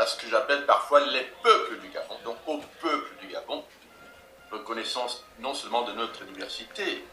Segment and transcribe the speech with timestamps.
[0.00, 3.62] à ce que j'appelle parfois les peuples du Gabon, donc au peuple du Gabon,
[4.50, 7.04] reconnaissance non seulement de notre diversité,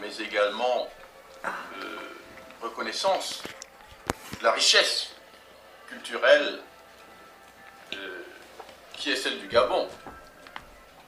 [0.00, 0.90] mais également
[1.44, 1.48] euh,
[2.60, 3.40] reconnaissance
[4.40, 5.10] de la richesse
[5.86, 6.60] culturelle
[7.94, 8.22] euh,
[8.94, 9.88] qui est celle du Gabon,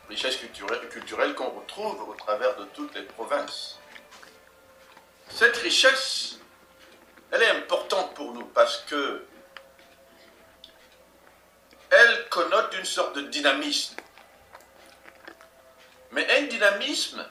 [0.08, 3.80] richesse culturelle, culturelle qu'on retrouve au travers de toutes les provinces.
[5.28, 6.38] Cette richesse,
[7.32, 9.24] elle est importante pour nous parce que
[11.90, 13.96] elle connote une sorte de dynamisme.
[16.12, 17.28] Mais un dynamisme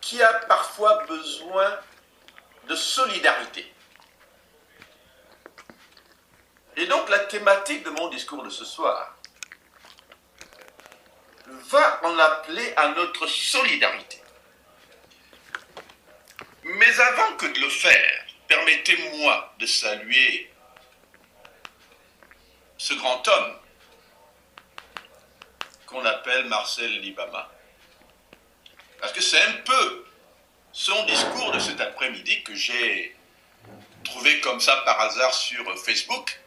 [0.00, 1.78] qui a parfois besoin
[2.68, 3.72] de solidarité.
[6.76, 9.16] Et donc la thématique de mon discours de ce soir
[11.46, 14.22] va en appeler à notre solidarité.
[16.62, 20.52] Mais avant que de le faire, permettez-moi de saluer
[22.80, 23.58] ce grand homme
[25.84, 27.52] qu'on appelle Marcel Libama.
[28.98, 30.06] Parce que c'est un peu
[30.72, 33.14] son discours de cet après-midi que j'ai
[34.02, 36.40] trouvé comme ça par hasard sur Facebook,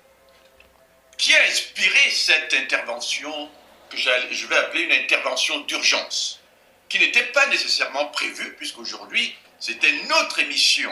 [1.19, 3.51] qui a inspiré cette intervention
[3.91, 6.41] que je vais appeler une intervention d'urgence,
[6.89, 10.91] qui n'était pas nécessairement prévue, puisqu'aujourd'hui, c'était notre émission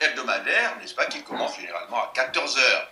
[0.00, 2.86] hebdomadaire, n'est-ce pas, qui commence généralement à 14h,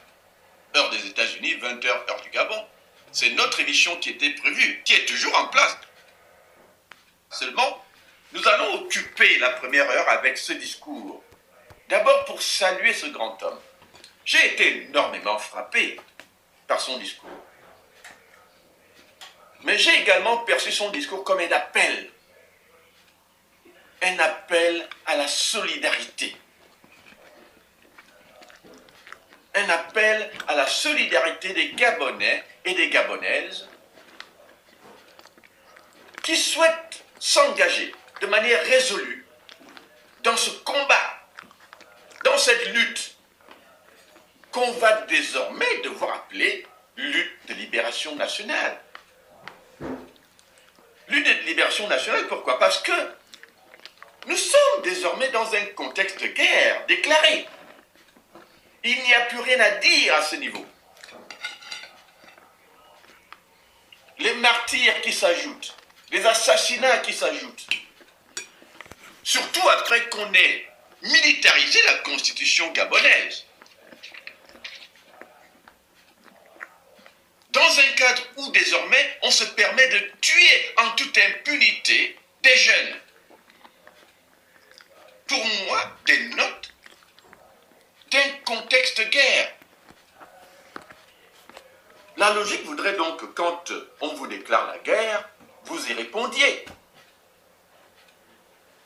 [0.76, 2.64] heure des États-Unis, 20h, heure du Gabon.
[3.12, 5.76] C'est notre émission qui était prévue, qui est toujours en place.
[7.30, 7.84] Seulement,
[8.32, 11.22] nous allons occuper la première heure avec ce discours.
[11.88, 13.58] D'abord pour saluer ce grand homme.
[14.24, 16.00] J'ai été énormément frappé
[16.66, 17.30] par son discours.
[19.62, 22.10] Mais j'ai également perçu son discours comme un appel.
[24.02, 26.36] Un appel à la solidarité.
[29.56, 33.66] Un appel à la solidarité des Gabonais et des Gabonaises
[36.22, 39.24] qui souhaitent s'engager de manière résolue
[40.22, 41.28] dans ce combat,
[42.24, 43.16] dans cette lutte
[44.50, 46.66] qu'on va désormais devoir appeler
[46.96, 48.78] lutte de libération nationale.
[51.08, 52.58] Lutte de libération nationale, pourquoi?
[52.58, 52.92] Parce que
[54.26, 57.46] nous sommes désormais dans un contexte de guerre déclaré.
[58.88, 60.64] Il n'y a plus rien à dire à ce niveau.
[64.20, 65.76] Les martyrs qui s'ajoutent,
[66.12, 67.66] les assassinats qui s'ajoutent,
[69.24, 70.68] surtout après qu'on ait
[71.02, 73.44] militarisé la constitution gabonaise.
[77.50, 83.00] Dans un cadre où désormais on se permet de tuer en toute impunité des jeunes.
[85.26, 86.75] Pour moi, des notes
[88.44, 89.52] contexte guerre.
[92.16, 95.28] La logique voudrait donc que quand on vous déclare la guerre,
[95.64, 96.64] vous y répondiez.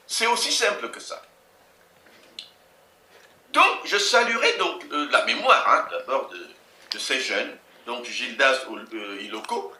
[0.07, 1.21] C'est aussi simple que ça.
[3.53, 9.21] Donc, je saluerai donc euh, la mémoire, hein, d'abord, de, ces jeunes, donc Gildas euh,
[9.21, 9.73] Iloko,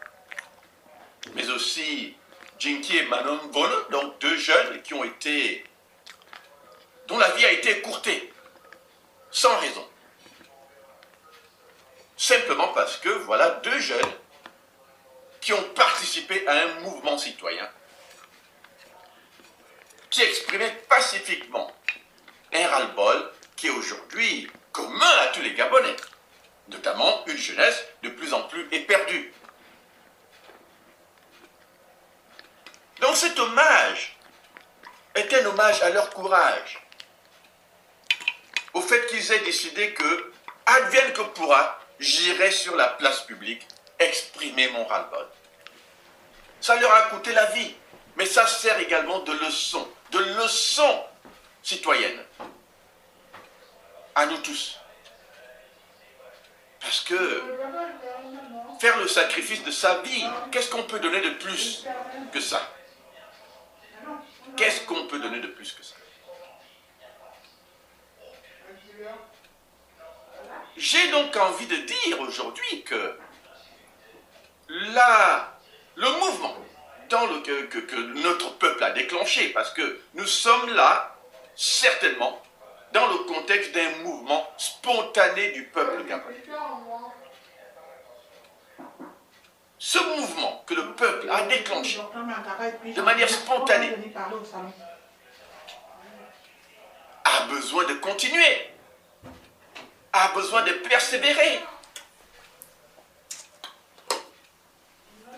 [1.34, 2.16] mais aussi
[2.58, 5.64] Jinky et Manon Bono, donc deux jeunes qui ont été,
[7.08, 8.31] dont la vie a été écourtée,
[9.32, 9.88] sans raison.
[12.16, 14.12] Simplement parce que, voilà, deux jeunes
[15.40, 17.68] qui ont participé à un mouvement citoyen
[20.08, 21.72] qui exprimait pacifiquement
[22.52, 25.96] un ras-le-bol qui est aujourd'hui commun à tous les Gabonais,
[26.68, 29.32] notamment une jeunesse de plus en plus éperdue.
[33.00, 34.16] Donc cet hommage
[35.14, 36.86] est un hommage à leur courage,
[38.74, 40.32] au fait qu'ils aient décidé que,
[40.66, 43.66] advienne que pourra, j'irai sur la place publique
[43.98, 45.26] exprimer mon ras-le-bol.
[46.60, 47.74] Ça leur a coûté la vie,
[48.16, 51.04] mais ça sert également de leçon de leçons
[51.62, 52.22] citoyennes
[54.14, 54.78] à nous tous.
[56.80, 57.42] Parce que
[58.80, 61.84] faire le sacrifice de sa vie, qu'est-ce qu'on peut donner de plus
[62.32, 62.60] que ça?
[64.56, 65.94] Qu'est-ce qu'on peut donner de plus que ça?
[70.76, 73.18] J'ai donc envie de dire aujourd'hui que
[74.68, 75.58] là,
[75.96, 76.56] le mouvement
[77.08, 81.16] que, notre peuple a déclenché, parce que nous sommes là,
[81.54, 82.40] certainement,
[82.92, 86.42] dans le contexte d'un mouvement spontané du peuple gabonais.
[89.78, 92.00] Ce mouvement que le peuple a déclenché
[92.84, 93.92] de manière spontanée
[97.24, 98.71] a besoin de continuer,
[100.12, 101.60] a besoin de persévérer,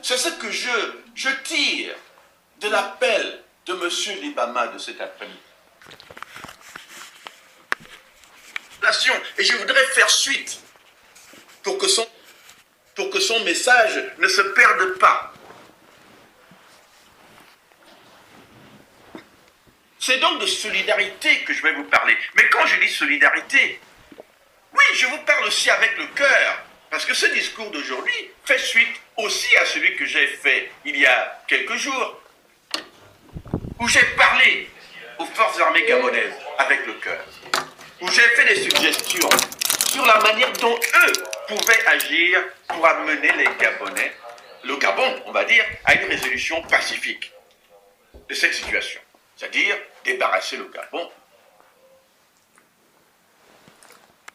[0.04, 1.94] C'est ce que je, tire
[2.60, 4.20] de l'appel de M.
[4.20, 5.38] Libama de cet après-midi.
[9.38, 10.60] Et je voudrais faire suite
[11.62, 15.32] pour que son message ne se perde pas.
[19.98, 22.14] C'est donc de solidarité que je vais vous parler.
[22.34, 23.80] Mais quand je dis solidarité,
[24.74, 29.00] oui, je vous parle aussi avec le cœur, parce que ce discours d'aujourd'hui fait suite
[29.16, 32.20] aussi à celui que j'ai fait il y a quelques jours,
[33.80, 34.68] où j'ai parlé
[35.18, 37.24] aux forces armées gabonaises avec le cœur,
[38.00, 39.28] où j'ai fait des suggestions
[39.88, 41.12] sur la manière dont eux
[41.46, 44.12] pouvaient agir pour amener les Gabonais,
[44.64, 47.30] le Gabon, on va dire, à une résolution pacifique
[48.28, 49.00] de cette situation.
[49.36, 51.10] C'est-à-dire débarrasser le Gabon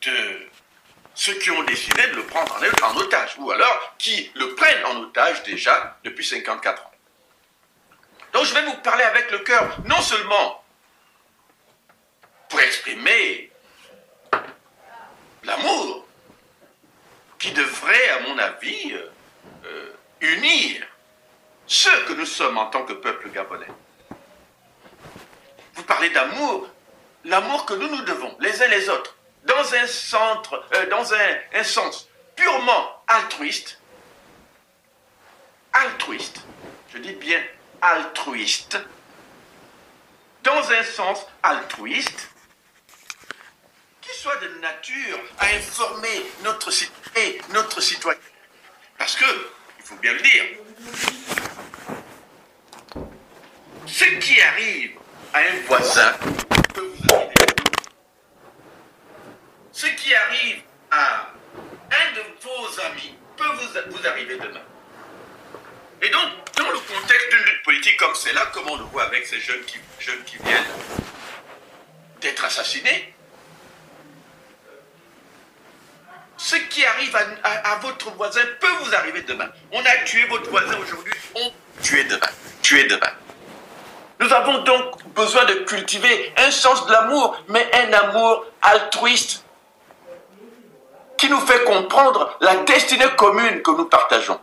[0.01, 0.47] de
[1.15, 5.01] ceux qui ont décidé de le prendre en otage, ou alors qui le prennent en
[5.01, 6.91] otage déjà depuis 54 ans.
[8.33, 10.63] Donc je vais vous parler avec le cœur, non seulement
[12.47, 13.51] pour exprimer
[15.43, 16.05] l'amour
[17.37, 18.93] qui devrait, à mon avis,
[19.65, 20.85] euh, unir
[21.65, 23.67] ceux que nous sommes en tant que peuple gabonais.
[25.75, 26.67] Vous parlez d'amour,
[27.25, 31.37] l'amour que nous nous devons, les uns les autres, dans un centre, euh, dans un,
[31.53, 33.79] un sens purement altruiste,
[35.73, 36.41] altruiste,
[36.93, 37.41] je dis bien
[37.81, 38.77] altruiste,
[40.43, 42.29] dans un sens altruiste,
[44.01, 46.71] qui soit de nature à informer notre,
[47.53, 48.19] notre citoyen.
[48.97, 49.25] Parce que,
[49.77, 50.43] il faut bien le dire,
[53.85, 54.91] ce qui arrive
[55.33, 56.13] à un voisin
[56.73, 57.48] peut vous arriver.
[59.79, 60.61] Ce qui arrive
[60.91, 61.29] à
[61.89, 64.59] un de vos amis peut vous, arriver demain.
[66.01, 66.21] Et donc,
[66.57, 69.63] dans le contexte d'une lutte politique comme celle-là, comme on le voit avec ces jeunes
[69.65, 69.77] qui,
[70.43, 70.65] viennent
[72.19, 73.13] d'être assassinés,
[76.35, 77.15] ce qui arrive
[77.45, 79.47] à, votre voisin peut vous arriver demain.
[79.71, 82.27] On a tué votre voisin aujourd'hui, on tué demain.
[82.61, 83.13] Tué demain.
[84.19, 89.45] Nous avons donc besoin de cultiver un sens de l'amour, mais un amour altruiste
[91.19, 94.39] qui nous fait comprendre la destinée commune que nous partageons.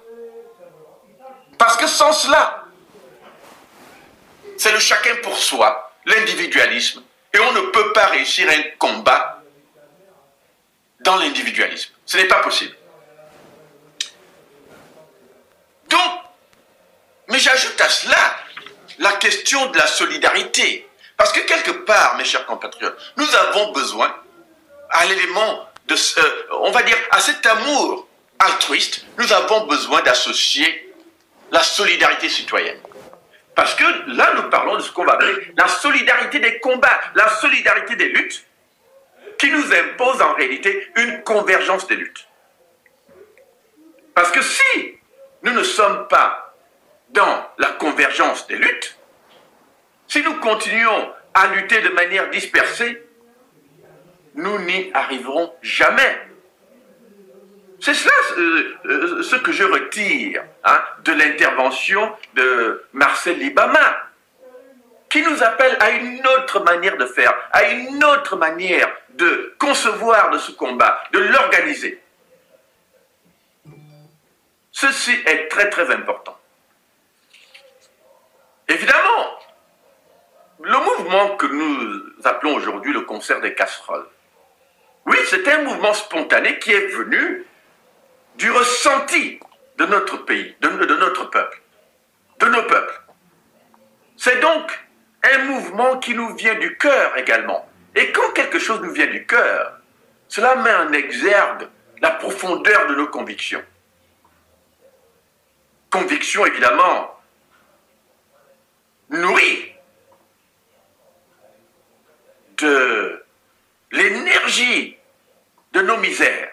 [1.57, 2.67] Parce que sans cela,
[4.59, 7.03] c'est le chacun pour soi, l'individualisme.
[7.33, 9.43] Et on ne peut pas réussir un combat
[11.01, 11.93] dans l'individualisme.
[12.05, 12.77] Ce n'est pas possible.
[15.89, 16.21] Donc,
[17.29, 18.37] mais j'ajoute à cela
[18.99, 20.87] la question de la solidarité.
[21.17, 24.15] Parce que quelque part, mes chers compatriotes, nous avons besoin
[24.91, 25.71] à l'élément
[26.53, 30.95] on va dire, à cet amour altruiste, nous avons besoin d'associer
[31.51, 32.81] la solidarité citoyenne.
[33.55, 37.29] Parce que là, nous parlons de ce qu'on va appeler la solidarité des combats, la
[37.37, 38.45] solidarité des luttes,
[39.39, 42.27] qui nous impose en réalité une convergence des luttes.
[44.15, 44.99] Parce que si
[45.43, 46.55] nous ne sommes pas
[47.11, 48.99] dans la convergence des luttes,
[50.09, 53.06] si nous continuons à lutter de manière dispersée,
[54.37, 56.21] nous n'y arriverons jamais.
[57.81, 64.09] C'est cela euh, euh, ce que je retire hein, de l'intervention de Marcel Libama,
[65.11, 70.31] qui nous appelle à une autre manière de faire, à une autre manière de concevoir
[70.31, 72.03] de ce combat, de l'organiser.
[74.73, 76.39] Ceci est très très important.
[78.69, 79.39] Évidemment,
[80.61, 84.07] le mouvement que nous appelons aujourd'hui le concert des casseroles,
[85.07, 87.47] oui, c'est un mouvement spontané qui est venu
[88.37, 89.39] du ressenti
[89.79, 91.63] de notre pays, de, notre peuple,
[92.41, 93.03] de nos peuples.
[94.17, 94.71] C'est donc
[95.23, 97.69] un mouvement qui nous vient du cœur également.
[97.95, 99.79] Et quand quelque chose nous vient du cœur,
[100.29, 101.69] cela met en exergue
[102.01, 103.63] la profondeur de nos convictions.
[105.91, 107.13] Convictions évidemment
[109.09, 109.73] nourries
[112.59, 113.25] de
[113.93, 114.96] l'énergie
[115.77, 116.49] de nos misères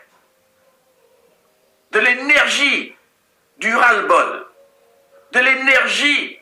[1.91, 2.95] de l'énergie
[3.57, 4.47] du ras-le-bol,
[5.31, 6.39] de l'énergie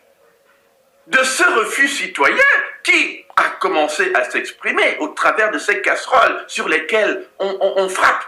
[1.08, 2.52] de ce refus citoyen
[2.84, 8.24] qui a commencé à s'exprimer au travers de ces casseroles sur lesquelles on, frappe.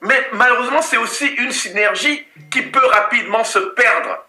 [0.00, 4.24] Mais malheureusement, c'est aussi une synergie qui peut rapidement se perdre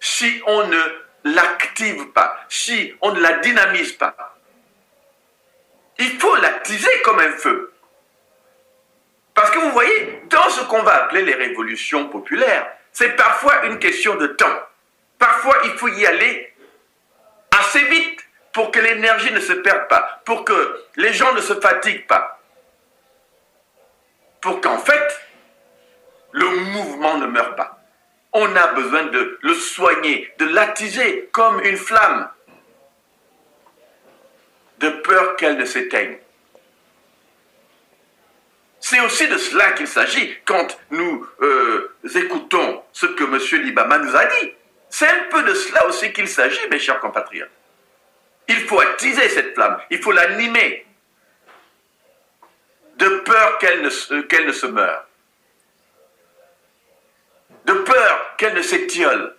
[0.00, 0.82] si on ne
[1.24, 4.35] l'active pas, si on ne la dynamise pas.
[5.98, 7.72] Il faut l'attiser comme un feu.
[9.34, 13.78] Parce que vous voyez, dans ce qu'on va appeler les révolutions populaires, c'est parfois une
[13.78, 14.62] question de temps.
[15.18, 16.54] Parfois, il faut y aller
[17.58, 18.20] assez vite
[18.52, 22.40] pour que l'énergie ne se perde pas, pour que les gens ne se fatiguent pas,
[24.40, 25.20] pour qu'en fait,
[26.32, 27.78] le mouvement ne meure pas.
[28.32, 32.30] On a besoin de le soigner, de l'attiser comme une flamme,
[34.78, 36.18] de peur qu'elle ne s'éteigne.
[38.80, 43.62] C'est aussi de cela qu'il s'agit quand nous euh, écoutons ce que M.
[43.62, 44.52] Libama nous a dit.
[44.88, 47.50] C'est un peu de cela aussi qu'il s'agit, mes chers compatriotes.
[48.48, 50.86] Il faut attiser cette flamme, il faut l'animer,
[52.96, 55.04] de peur qu'elle ne, qu'elle ne se meure,
[57.64, 59.34] de peur qu'elle ne s'étiole,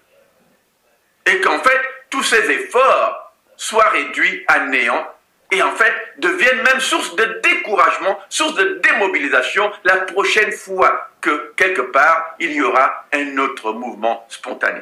[1.26, 5.08] et qu'en fait, tous ces efforts soient réduits à néant
[5.52, 11.54] et en fait deviennent même source de découragement, source de démobilisation la prochaine fois que
[11.56, 14.82] quelque part il y aura un autre mouvement spontané.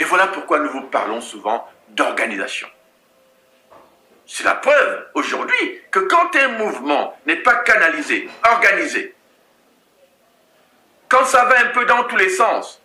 [0.00, 2.68] Et voilà pourquoi nous vous parlons souvent d'organisation.
[4.26, 9.14] C'est la preuve aujourd'hui que quand un mouvement n'est pas canalisé, organisé,
[11.08, 12.82] quand ça va un peu dans tous les sens,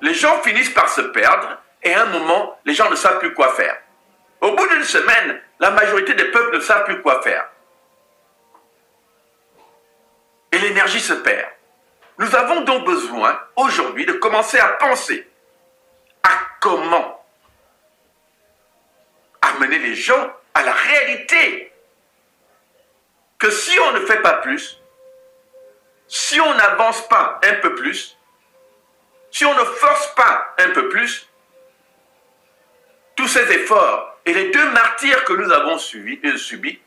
[0.00, 3.34] les gens finissent par se perdre et à un moment, les gens ne savent plus
[3.34, 3.76] quoi faire.
[4.40, 7.48] Au bout d'une semaine, la majorité des peuples ne savent plus quoi faire.
[10.52, 11.48] Et l'énergie se perd.
[12.18, 15.28] Nous avons donc besoin aujourd'hui de commencer à penser
[16.22, 17.24] à comment
[19.40, 21.72] amener les gens à la réalité
[23.38, 24.80] que si on ne fait pas plus,
[26.08, 28.16] si on n'avance pas un peu plus,
[29.30, 31.28] si on ne force pas un peu plus,
[33.14, 36.78] tous ces efforts et les deux martyrs que nous avons subis, euh, subis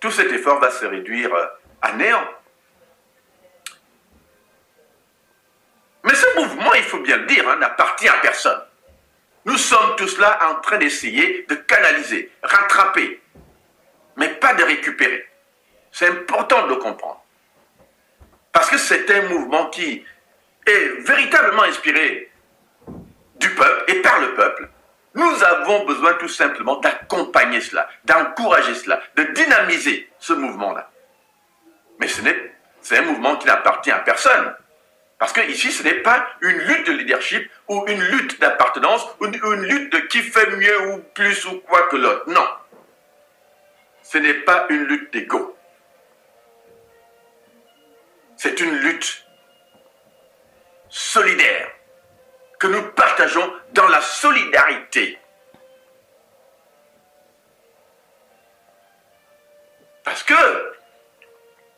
[0.00, 1.46] tout cet effort va se réduire euh,
[1.82, 2.26] à néant.
[6.04, 8.58] Mais ce mouvement, il faut bien le dire, hein, n'appartient à personne.
[9.44, 13.20] Nous sommes tous là en train d'essayer de canaliser, rattraper,
[14.16, 15.28] mais pas de récupérer.
[15.92, 17.22] C'est important de le comprendre.
[18.50, 20.02] Parce que c'est un mouvement qui
[20.66, 22.30] est véritablement inspiré
[23.36, 24.70] du peuple et par le peuple.
[25.14, 30.90] Nous avons besoin tout simplement d'accompagner cela, d'encourager cela, de dynamiser ce mouvement-là.
[31.98, 32.08] Mais
[32.80, 34.54] c'est un mouvement qui n'appartient à personne.
[35.18, 39.26] Parce que ici, ce n'est pas une lutte de leadership ou une lutte d'appartenance ou
[39.26, 42.24] une lutte de qui fait mieux ou plus ou quoi que l'autre.
[42.28, 42.48] Non.
[44.02, 45.56] Ce n'est pas une lutte d'ego.
[48.36, 49.24] C'est une lutte
[50.88, 51.72] solidaire
[52.58, 55.18] que nous partageons dans la solidarité.
[60.04, 60.34] Parce que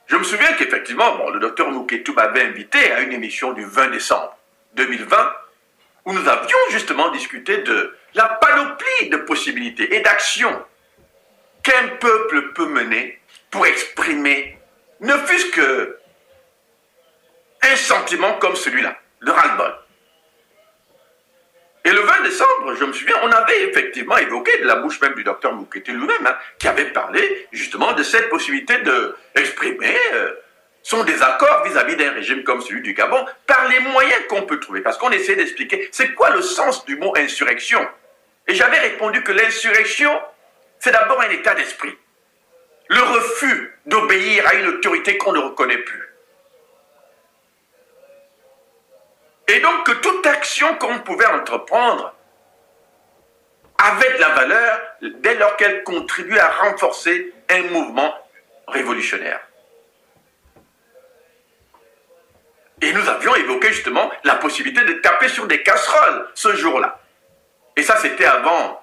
[0.06, 4.36] je me souviens qu'effectivement, le docteur Mouketou m'avait invité à une émission du 20 décembre
[4.74, 5.36] 2020
[6.06, 10.64] où nous avions justement discuté de la panoplie de possibilités et d'actions
[11.62, 13.20] qu'un peuple peut mener
[13.50, 14.58] pour exprimer
[15.00, 15.98] ne fût-ce que
[17.62, 19.74] un sentiment comme celui-là, le ras-le-bol.
[22.20, 25.14] Et le 20 décembre, je me souviens, on avait effectivement évoqué de la bouche même
[25.14, 28.74] du docteur Moukete lui-même, hein, qui avait parlé justement de cette possibilité
[29.34, 30.32] d'exprimer euh,
[30.82, 34.80] son désaccord vis-à-vis d'un régime comme celui du Gabon par les moyens qu'on peut trouver.
[34.80, 37.86] Parce qu'on essaie d'expliquer c'est quoi le sens du mot insurrection?
[38.46, 40.10] Et j'avais répondu que l'insurrection,
[40.78, 41.96] c'est d'abord un état d'esprit.
[42.88, 46.09] Le refus d'obéir à une autorité qu'on ne reconnaît plus.
[49.50, 52.14] Et donc que toute action qu'on pouvait entreprendre
[53.78, 58.14] avait de la valeur dès lors qu'elle contribuait à renforcer un mouvement
[58.68, 59.40] révolutionnaire.
[62.80, 67.00] Et nous avions évoqué justement la possibilité de taper sur des casseroles ce jour-là.
[67.76, 68.80] Et ça, c'était avant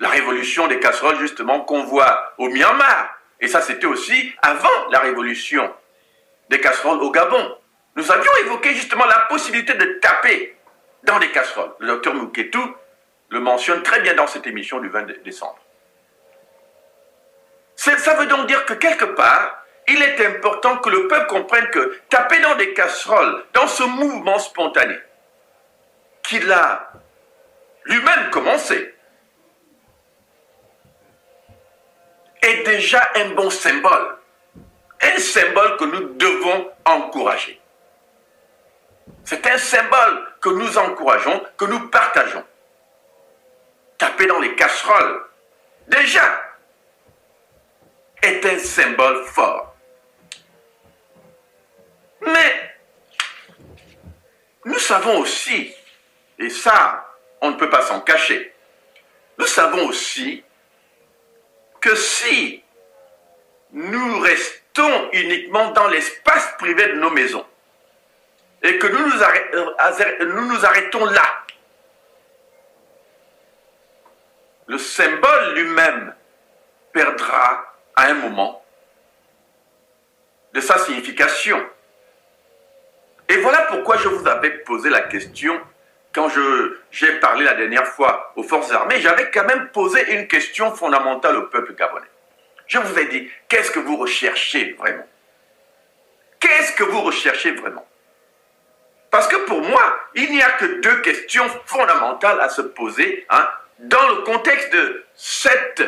[0.00, 3.18] la révolution des casseroles, justement, qu'on voit au Myanmar.
[3.38, 5.72] Et ça, c'était aussi avant la révolution
[6.48, 7.58] des casseroles au Gabon.
[7.96, 10.56] Nous avions évoqué justement la possibilité de taper
[11.04, 11.74] dans des casseroles.
[11.78, 12.74] Le docteur Mouketou
[13.28, 15.58] le mentionne très bien dans cette émission du 20 décembre.
[17.76, 22.00] Ça veut donc dire que quelque part, il est important que le peuple comprenne que
[22.08, 24.98] taper dans des casseroles, dans ce mouvement spontané,
[26.22, 26.92] qu'il a
[27.84, 28.94] lui-même commencé,
[32.42, 34.16] est déjà un bon symbole.
[35.02, 37.60] Un symbole que nous devons encourager.
[39.24, 42.44] C'est un symbole que nous encourageons, que nous partageons.
[43.96, 45.24] Taper dans les casseroles,
[45.88, 46.42] déjà,
[48.22, 49.74] est un symbole fort.
[52.20, 52.76] Mais
[54.64, 55.74] nous savons aussi,
[56.38, 57.06] et ça,
[57.40, 58.54] on ne peut pas s'en cacher,
[59.38, 60.42] nous savons aussi
[61.80, 62.62] que si
[63.72, 67.44] nous restons uniquement dans l'espace privé de nos maisons,
[68.64, 71.44] et que nous nous, euh, arrêtons là,
[74.66, 76.14] le symbole lui-même
[76.92, 78.64] perdra à un moment
[80.54, 81.62] de sa signification.
[83.28, 85.60] Et voilà pourquoi je vous avais posé la question
[86.14, 86.30] quand
[86.90, 91.36] j'ai parlé la dernière fois aux forces armées, j'avais quand même posé une question fondamentale
[91.36, 92.06] au peuple gabonais.
[92.66, 95.06] Je vous ai dit, qu'est-ce que vous recherchez vraiment?
[96.38, 97.84] Qu'est-ce que vous recherchez vraiment?
[99.14, 103.48] Parce que pour moi, il n'y a que deux questions fondamentales à se poser hein,
[103.78, 105.84] dans le contexte de cette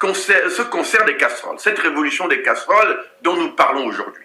[0.00, 4.24] ce concert des casseroles, cette révolution des casseroles dont nous parlons aujourd'hui.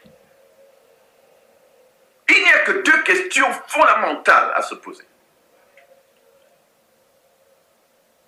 [2.29, 5.03] Il n'y a que deux questions fondamentales à se poser.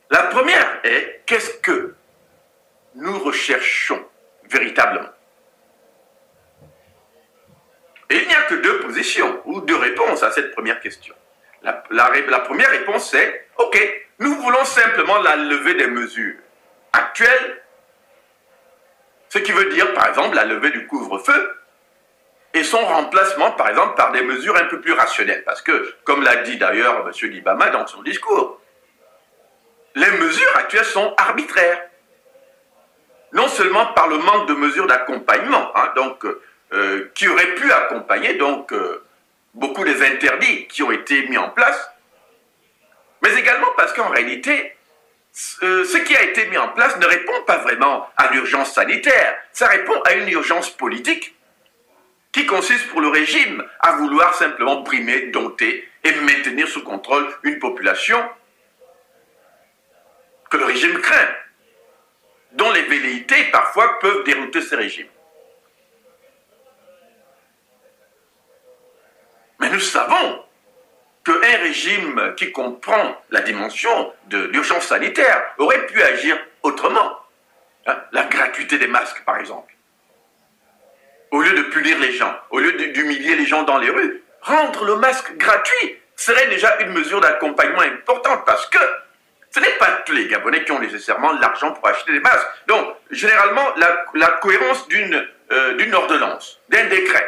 [0.10, 1.96] La première est qu'est-ce que
[2.96, 4.06] nous recherchons
[4.50, 5.14] véritablement?
[8.10, 11.16] Et il n'y a que deux positions ou deux réponses à cette première question.
[11.62, 13.78] La, première réponse est, OK,
[14.20, 16.36] nous voulons simplement la levée des mesures
[16.94, 17.62] actuelles,
[19.30, 21.56] ce qui veut dire par exemple la levée du couvre-feu,
[22.54, 25.44] et son remplacement, par exemple, par des mesures un peu plus rationnelles.
[25.44, 27.30] Parce que, comme l'a dit d'ailleurs M.
[27.30, 28.60] Libama dans son discours,
[29.94, 31.84] les mesures actuelles sont arbitraires.
[33.34, 36.26] Non seulement par le manque de mesures d'accompagnement, hein, donc
[36.72, 39.04] euh, qui auraient pu accompagner donc euh,
[39.56, 41.92] beaucoup des interdits qui ont été mis en place,
[43.22, 44.76] mais également parce qu'en réalité,
[45.64, 49.38] euh, ce qui a été mis en place ne répond pas vraiment à l'urgence sanitaire,
[49.52, 51.36] ça répond à une urgence politique
[52.32, 57.60] qui consiste pour le régime à vouloir simplement brimer, dompter et maintenir sous contrôle une
[57.60, 58.20] population
[60.50, 61.30] que le régime craint,
[62.54, 65.08] dont les velléités parfois peuvent dérouter ce régime.
[69.60, 70.46] Mais nous savons
[71.26, 77.20] qu'un régime qui comprend la dimension de l'urgence sanitaire aurait pu agir autrement.
[77.86, 79.74] Hein, la gratuité des masques, par exemple
[81.32, 84.86] au lieu de punir les gens, au lieu d'humilier les gens dans les rues, rendre
[84.86, 88.80] le masque gratuit serait déjà une mesure d'accompagnement importante parce que
[89.52, 92.48] ce n'est pas tous les Gabonais qui ont nécessairement l'argent pour acheter des masques.
[92.68, 93.66] Donc, généralement,
[94.14, 94.88] la, cohérence
[95.52, 97.28] euh, d'une ordonnance, d'un décret,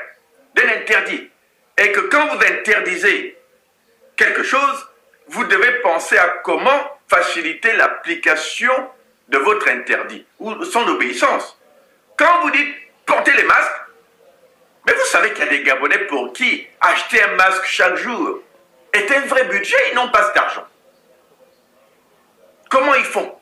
[0.55, 1.30] d'un interdit,
[1.81, 3.37] est que quand vous interdisez
[4.15, 4.87] quelque chose,
[5.27, 8.71] vous devez penser à comment faciliter l'application
[9.29, 11.57] de votre interdit ou son obéissance.
[12.17, 13.81] Quand vous dites portez les masques,
[14.85, 18.39] mais vous savez qu'il y a des Gabonais pour qui acheter un masque chaque jour
[18.93, 20.67] est un vrai budget, ils n'ont pas cet argent.
[22.69, 23.37] Comment ils font?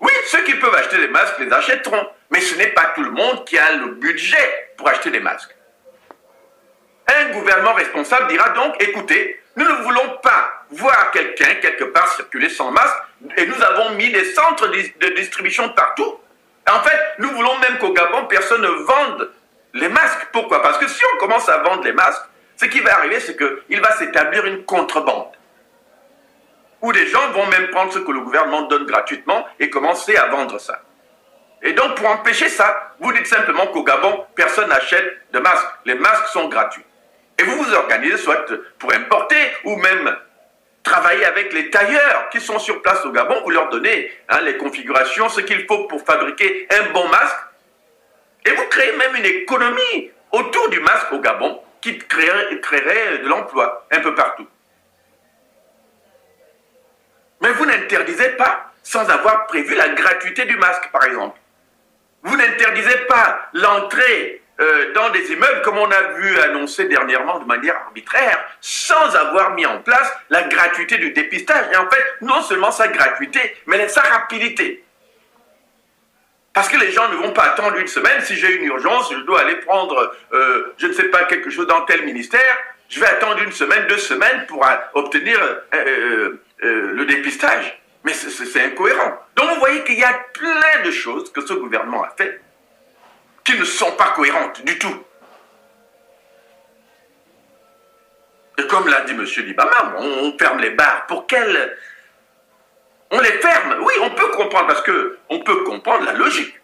[0.00, 3.10] Oui, ceux qui peuvent acheter des masques les achèteront, mais ce n'est pas tout le
[3.10, 5.54] monde qui a le budget pour acheter des masques.
[7.06, 12.48] Un gouvernement responsable dira donc, écoutez, nous ne voulons pas voir quelqu'un quelque part circuler
[12.48, 12.96] sans masque,
[13.36, 16.20] et nous avons mis des centres de distribution partout
[16.70, 19.30] en fait, nous voulons même qu'au Gabon, personne ne vende
[19.74, 20.28] les masques.
[20.32, 20.62] Pourquoi?
[20.62, 22.24] Parce que si on commence à vendre les masques,
[22.56, 25.32] ce qui va arriver, c'est qu'il va s'établir une contrebande.
[26.82, 30.26] Où des gens vont même prendre ce que le gouvernement donne gratuitement et commencer à
[30.26, 30.82] vendre ça.
[31.62, 35.66] Et donc, pour empêcher ça, vous dites simplement qu'au Gabon, personne n'achète de masques.
[35.84, 36.84] Les masques sont gratuits.
[37.38, 38.46] Et vous vous organisez soit
[38.78, 40.16] pour importer ou même
[40.82, 44.56] travailler avec les tailleurs qui sont sur place au Gabon, vous leur donnez hein, les
[44.56, 47.36] configurations, ce qu'il faut pour fabriquer un bon masque.
[48.46, 53.28] Et vous créez même une économie autour du masque au Gabon qui créerait, créerait de
[53.28, 54.46] l'emploi un peu partout.
[57.40, 61.38] Mais vous n'interdisez pas sans avoir prévu la gratuité du masque, par exemple.
[62.22, 67.44] Vous n'interdisez pas l'entrée euh, dans des immeubles, comme on a vu annoncer dernièrement de
[67.44, 71.66] manière arbitraire, sans avoir mis en place la gratuité du dépistage.
[71.72, 74.84] Et en fait, non seulement sa gratuité, mais sa rapidité.
[76.52, 78.20] Parce que les gens ne vont pas attendre une semaine.
[78.22, 81.68] Si j'ai une urgence, je dois aller prendre, euh, je ne sais pas, quelque chose
[81.68, 82.58] dans tel ministère.
[82.88, 85.38] Je vais attendre une semaine, deux semaines pour euh, obtenir
[86.60, 87.80] le dépistage.
[88.04, 89.18] Mais c'est incohérent.
[89.34, 92.40] Donc vous voyez qu'il y a plein de choses que ce gouvernement a fait
[93.44, 95.04] qui ne sont pas cohérentes du tout.
[98.58, 99.24] Et comme l'a dit M.
[99.24, 101.06] Libama, on, ferme les bars.
[101.06, 101.76] Pour quelle...
[103.10, 103.76] On les ferme.
[103.80, 106.60] Oui, on peut comprendre parce que on peut comprendre la logique.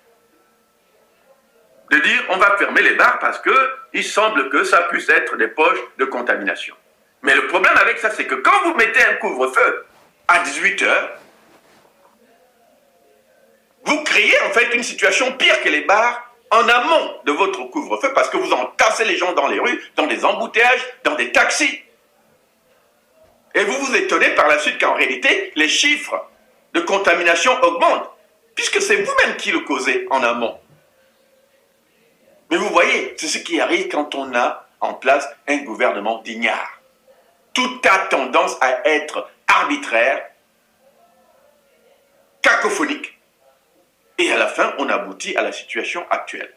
[1.91, 3.55] de dire on va fermer les bars parce que
[3.95, 6.77] il semble que ça puisse être des poches de contamination.
[7.23, 9.87] Mais le problème avec ça, c'est que quand vous mettez un couvre-feu
[10.29, 11.19] à 18 heures,
[13.85, 18.13] vous créez en fait une situation pire que les bars en amont de votre couvre-feu
[18.15, 21.83] parce que vous entassez les gens dans les rues, dans des embouteillages, dans des taxis.
[23.55, 26.27] Et vous vous étonnez par la suite qu'en réalité, les chiffres
[26.73, 28.11] de contamination augmentent,
[28.55, 30.59] puisque c'est vous-même qui le causez en amont.
[32.51, 36.81] Mais vous voyez, c'est ce qui arrive quand on a en place un gouvernement d'ignare.
[37.53, 40.25] Tout a tendance à être arbitraire,
[42.43, 43.14] cacophonique,
[44.19, 46.53] et à la fin, on aboutit à la situation actuelle.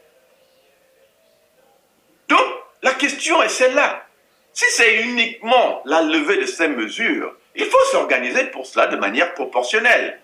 [2.27, 2.45] Donc,
[2.83, 4.05] la question est celle-là.
[4.53, 9.33] Si c'est uniquement la levée de ces mesures, il faut s'organiser pour cela de manière
[9.33, 10.19] proportionnelle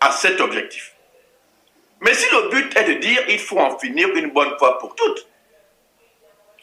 [0.00, 0.94] à cet objectif.
[2.00, 4.94] Mais si le but est de dire il faut en finir une bonne fois pour
[4.94, 5.26] toutes,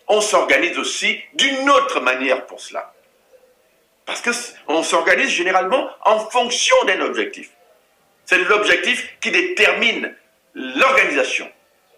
[0.08, 2.94] on s'organise aussi d'une autre manière pour cela.
[4.06, 7.50] Parce qu'on s'organise généralement en fonction d'un objectif.
[8.32, 10.16] C'est l'objectif qui détermine
[10.54, 11.52] l'organisation,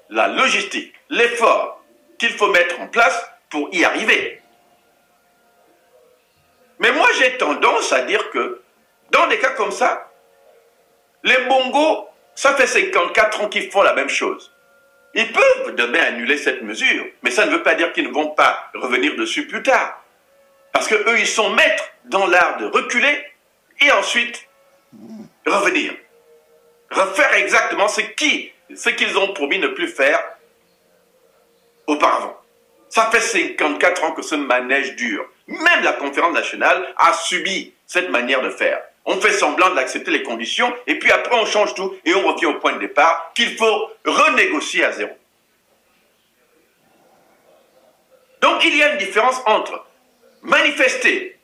[0.09, 1.83] la logistique, l'effort
[2.17, 4.41] qu'il faut mettre en place pour y arriver.
[6.79, 8.63] Mais moi, j'ai tendance à dire que
[9.11, 10.11] dans des cas comme ça,
[11.23, 14.51] les bongos, ça fait 54 ans qu'ils font la même chose.
[15.13, 18.29] Ils peuvent demain annuler cette mesure, mais ça ne veut pas dire qu'ils ne vont
[18.29, 20.03] pas revenir dessus plus tard.
[20.71, 23.23] Parce qu'eux, ils sont maîtres dans l'art de reculer
[23.81, 24.47] et ensuite
[25.45, 25.93] revenir
[26.93, 30.21] refaire exactement ce qu'ils ce ont promis ne plus faire
[31.87, 32.37] auparavant.
[32.89, 35.27] Ça fait 54 ans que ce manège dure.
[35.47, 38.81] Même la conférence nationale a subi cette manière de faire.
[39.05, 42.45] On fait semblant d'accepter les conditions et puis après on change tout et on revient
[42.45, 45.11] au point de départ qu'il faut renégocier à zéro.
[48.41, 49.85] Donc il y a une différence entre
[50.41, 51.37] manifester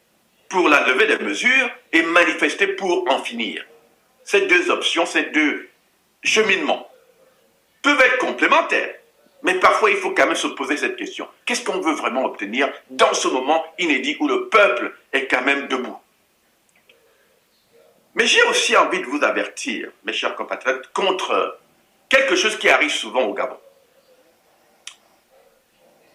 [0.50, 3.66] pour la levée des mesures et manifester pour en finir
[4.30, 5.68] ces deux options, ces deux
[6.24, 6.88] cheminements
[7.82, 8.94] peuvent être complémentaires.
[9.42, 11.28] Mais parfois, il faut quand même se poser cette question.
[11.48, 15.68] Qu'est-ce qu'on veut vraiment obtenir dans ce moment inédit où le peuple est quand même
[15.68, 15.98] debout?
[18.14, 21.58] Mais j'ai aussi envie de vous avertir, mes chers compatriotes, contre
[22.08, 23.58] quelque chose qui arrive souvent au Gabon.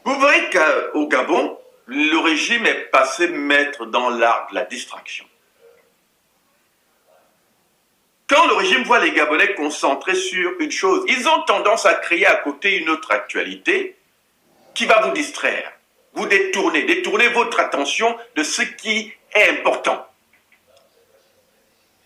[0.05, 5.24] Vous voyez qu'au Gabon, le régime est passé maître dans l'art de la distraction.
[8.35, 12.27] Quand le régime voit les Gabonais concentrés sur une chose, ils ont tendance à créer
[12.27, 13.94] à côté une autre actualité
[14.75, 15.70] qui va vous distraire,
[16.14, 20.05] vous détourner, détourner votre attention de ce qui est important.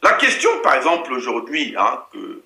[0.03, 2.43] La question, par exemple, aujourd'hui, hein, que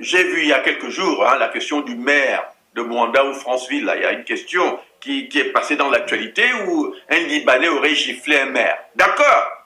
[0.00, 3.34] j'ai vu il y a quelques jours, hein, la question du maire de Mwanda ou
[3.34, 7.94] Franceville, il y a une question qui est passée dans l'actualité où un Libanais aurait
[7.94, 8.78] giflé un maire.
[8.96, 9.63] D'accord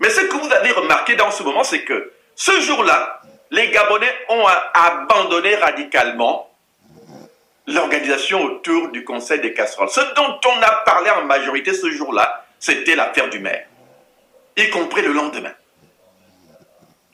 [0.00, 4.12] mais ce que vous avez remarqué dans ce moment, c'est que ce jour-là, les Gabonais
[4.30, 6.50] ont abandonné radicalement
[7.66, 9.90] l'organisation autour du Conseil des casseroles.
[9.90, 13.66] Ce dont on a parlé en majorité ce jour-là, c'était l'affaire du maire,
[14.56, 15.52] y compris le lendemain.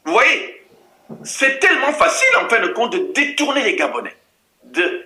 [0.05, 0.65] Vous voyez,
[1.25, 4.17] c'est tellement facile en fin de compte de détourner les Gabonais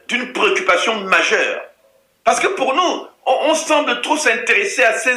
[0.09, 1.63] d'une préoccupation majeure.
[2.25, 3.07] Parce que pour nous,
[3.43, 5.15] on, semble trop s'intéresser à ces,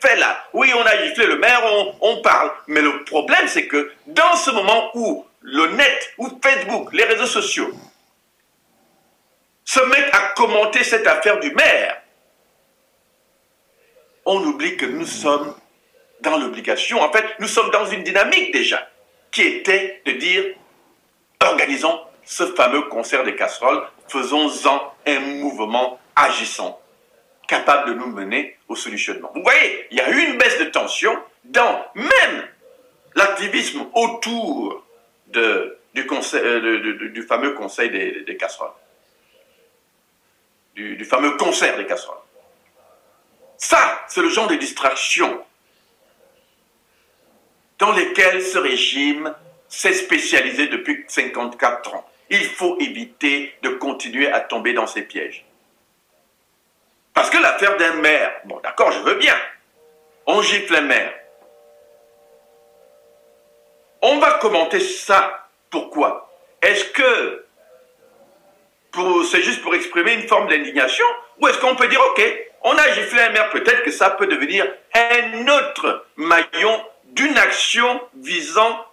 [0.00, 0.44] faits-là.
[0.52, 1.62] Oui, on a giflé le maire,
[2.00, 2.50] on, parle.
[2.68, 7.26] Mais le problème, c'est que dans ce moment où le net, ou Facebook, les réseaux
[7.26, 7.70] sociaux,
[9.64, 12.00] se mettent à commenter cette affaire du maire,
[14.24, 15.54] on oublie que nous sommes
[16.20, 18.88] dans l'obligation, en fait, nous sommes dans une dynamique déjà,
[19.32, 20.44] qui était de dire,
[21.40, 26.81] organisons ce fameux concert des casseroles, faisons-en un mouvement agissant
[27.48, 29.30] capable de nous mener au solutionnement.
[29.34, 32.48] Vous voyez, il y a eu une baisse de tension dans même
[33.14, 34.84] l'activisme autour
[35.36, 38.72] euh, du, fameux conseil des, casseroles,
[40.74, 42.16] du, du fameux concert des casseroles.
[43.58, 45.44] Ça, c'est le genre de distraction
[47.78, 49.34] dans lesquelles ce régime
[49.68, 52.08] s'est spécialisé depuis 54 ans.
[52.30, 55.44] Il faut éviter de continuer à tomber dans ces pièges.
[57.14, 59.34] Parce que l'affaire d'un maire, bon d'accord, je veux bien.
[60.26, 61.14] On gifle un maire.
[64.00, 65.48] On va commenter ça.
[65.70, 66.32] Pourquoi?
[66.60, 67.46] Est-ce que
[69.30, 71.06] c'est juste pour exprimer une forme d'indignation?
[71.40, 72.22] Ou est-ce qu'on peut dire, ok,
[72.62, 78.00] on a giflé un maire, peut-être que ça peut devenir un autre maillon d'une action
[78.14, 78.86] visant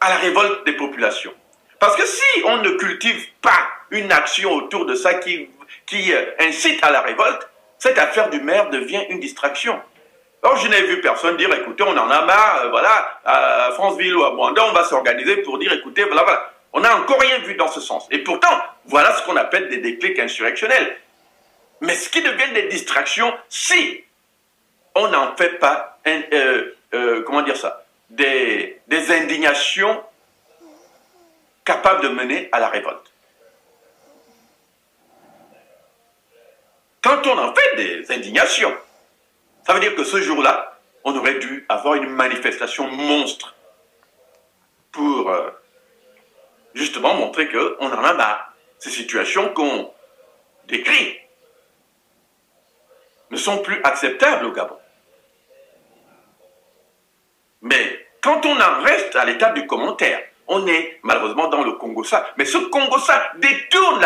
[0.00, 1.34] à la révolte des populations?
[1.78, 5.50] Parce que si on ne cultive pas une action autour de ça qui,
[5.90, 7.48] qui euh, incite à la révolte,
[7.78, 9.78] cette affaire du maire devient une distraction.
[10.42, 14.16] Or, je n'ai vu personne dire, écoutez, on en a marre, euh, voilà, à Franceville
[14.16, 16.52] ou à Bouanda, on va s'organiser pour dire, écoutez, voilà, voilà.
[16.72, 18.06] On n'a encore rien vu dans ce sens.
[18.12, 20.96] Et pourtant, voilà ce qu'on appelle des déclics insurrectionnels.
[21.80, 24.04] Mais ce qui devient des distractions, si
[24.94, 30.00] on n'en fait pas, euh, euh, comment dire ça, des indignations
[31.64, 33.09] capables de mener à la révolte.
[37.02, 38.76] Quand on en fait des indignations,
[39.66, 43.54] ça veut dire que ce jour-là, on aurait dû avoir une manifestation monstre
[44.92, 45.50] pour euh,
[46.74, 48.52] justement montrer qu'on en a marre.
[48.78, 49.92] Ces situations qu'on
[50.66, 51.18] décrit
[53.30, 54.78] ne sont plus acceptables au Gabon.
[57.62, 62.34] Mais quand on en reste à l'étape du commentaire, on est malheureusement dans le Congo-Ça.
[62.36, 64.04] Mais ce Congo-Ça détourne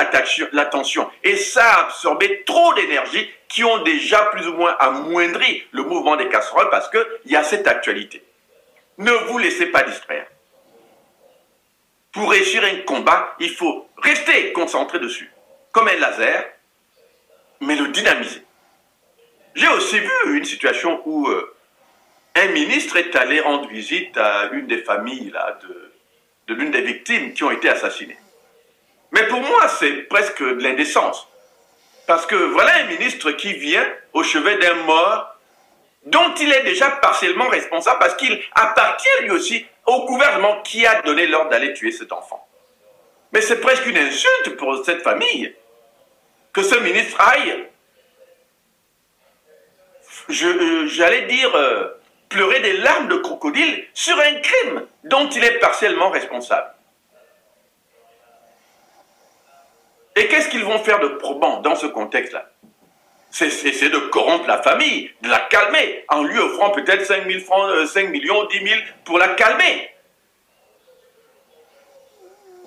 [0.52, 5.82] l'attention et ça a absorbé trop d'énergie qui ont déjà plus ou moins amoindri le
[5.82, 8.22] mouvement des casseroles parce qu'il y a cette actualité.
[8.98, 10.26] Ne vous laissez pas distraire.
[12.12, 15.32] Pour réussir un combat, il faut rester concentré dessus,
[15.72, 16.44] comme un laser,
[17.60, 18.42] mais le dynamiser.
[19.54, 21.56] J'ai aussi vu une situation où euh,
[22.34, 25.93] un ministre est allé rendre visite à une des familles là, de,
[26.46, 28.18] de l'une des victimes qui ont été assassinées.
[29.12, 31.28] Mais pour moi, c'est presque de l'indécence.
[32.06, 35.34] Parce que voilà un ministre qui vient au chevet d'un mort
[36.06, 41.00] dont il est déjà partiellement responsable parce qu'il appartient lui aussi au gouvernement qui a
[41.02, 42.46] donné l'ordre d'aller tuer cet enfant.
[43.32, 45.54] Mais c'est presque une insulte pour cette famille
[46.52, 47.66] que ce ministre aille,
[50.30, 51.88] euh, j'allais dire, euh,
[52.34, 56.74] pleurer des larmes de crocodile sur un crime dont il est partiellement responsable.
[60.16, 62.50] Et qu'est-ce qu'ils vont faire de probant dans ce contexte-là?
[63.30, 67.86] C'est de corrompre la famille, de la calmer, en lui offrant peut-être 5 000 francs,
[67.86, 69.90] 5 euh, millions, 10 000 pour la calmer.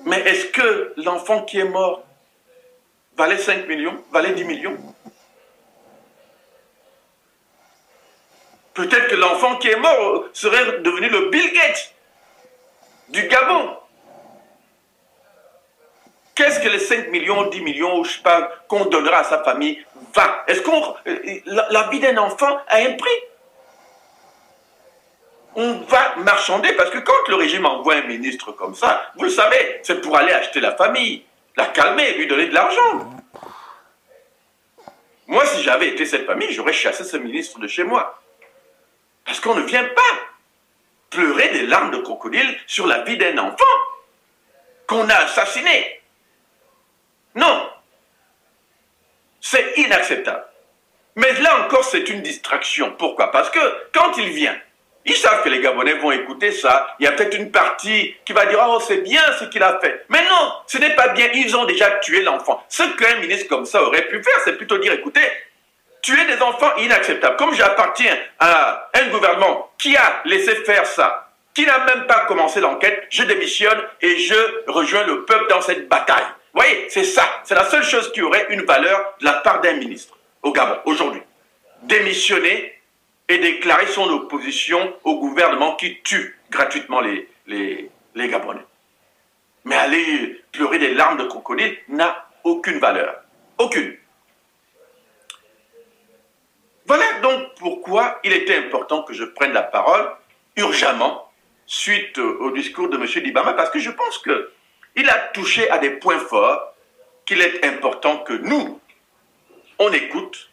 [0.05, 2.03] Mais est-ce que l'enfant qui est mort
[3.17, 4.77] valait 5 millions, valait 10 millions?
[8.77, 11.95] Peut-être que l'enfant qui est mort serait devenu le Bill Gates
[13.09, 13.75] du Gabon.
[16.35, 19.83] Qu'est-ce que les 5 millions, 10 millions, je sais pas, qu'on donnera à sa famille
[20.13, 20.93] va Est-ce qu'on.
[21.47, 23.19] La, vie d'un enfant a un prix?
[25.55, 29.31] On va marchander parce que quand le régime envoie un ministre comme ça, vous le
[29.31, 31.23] savez, c'est pour aller acheter la famille,
[31.55, 33.11] la calmer, lui donner de l'argent.
[35.25, 38.21] Moi, si j'avais été cette famille, j'aurais chassé ce ministre de chez moi.
[39.27, 40.01] Parce qu'on ne vient pas
[41.09, 43.65] pleurer des larmes de crocodile sur la vie d'un enfant
[44.87, 46.01] qu'on a assassiné.
[47.35, 47.69] Non.
[49.41, 50.45] C'est inacceptable.
[51.17, 52.95] Mais là encore, c'est une distraction.
[52.97, 53.31] Pourquoi?
[53.31, 53.59] Parce que
[53.93, 54.57] quand il vient,
[55.03, 56.95] ils savent que les Gabonais vont écouter ça.
[56.99, 59.77] Il y a peut-être une partie qui va dire Oh, c'est bien ce qu'il a
[59.79, 60.05] fait.
[60.09, 61.29] Mais non, ce n'est pas bien.
[61.33, 62.63] Ils ont déjà tué l'enfant.
[62.69, 65.27] Ce qu'un ministre comme ça aurait pu faire, c'est plutôt dire Écoutez,
[66.01, 67.35] tuer des enfants inacceptable.
[67.37, 72.59] Comme j'appartiens à un gouvernement qui a laissé faire ça, qui n'a même pas commencé
[72.59, 74.35] l'enquête, je démissionne et je
[74.67, 76.25] rejoins le peuple dans cette bataille.
[76.53, 77.23] Vous voyez, c'est ça.
[77.43, 80.77] C'est la seule chose qui aurait une valeur de la part d'un ministre au Gabon
[80.85, 81.21] aujourd'hui.
[81.83, 82.79] Démissionner
[83.27, 88.65] et déclarer son opposition au gouvernement qui tue gratuitement les, les, les Gabonais.
[89.65, 93.15] Mais aller pleurer des larmes de crocodile n'a aucune valeur.
[93.57, 93.97] Aucune.
[96.87, 100.09] Voilà donc pourquoi il était important que je prenne la parole
[100.55, 101.29] urgemment
[101.65, 103.03] suite au discours de M.
[103.23, 106.73] Libama, parce que je pense qu'il a touché à des points forts
[107.25, 108.79] qu'il est important que nous,
[109.79, 110.49] on écoute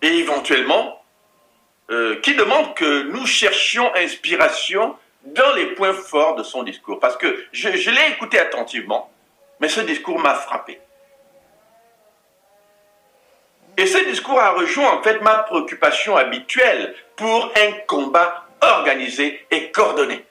[0.00, 1.02] et éventuellement
[1.90, 6.98] euh, qui demande que nous cherchions inspiration dans les points forts de son discours.
[7.00, 9.12] Parce que je l'ai écouté attentivement,
[9.60, 10.80] mais ce discours m'a frappé.
[13.76, 19.70] Et ce discours a rejoint en fait ma préoccupation habituelle pour un combat organisé et
[19.70, 20.24] coordonné.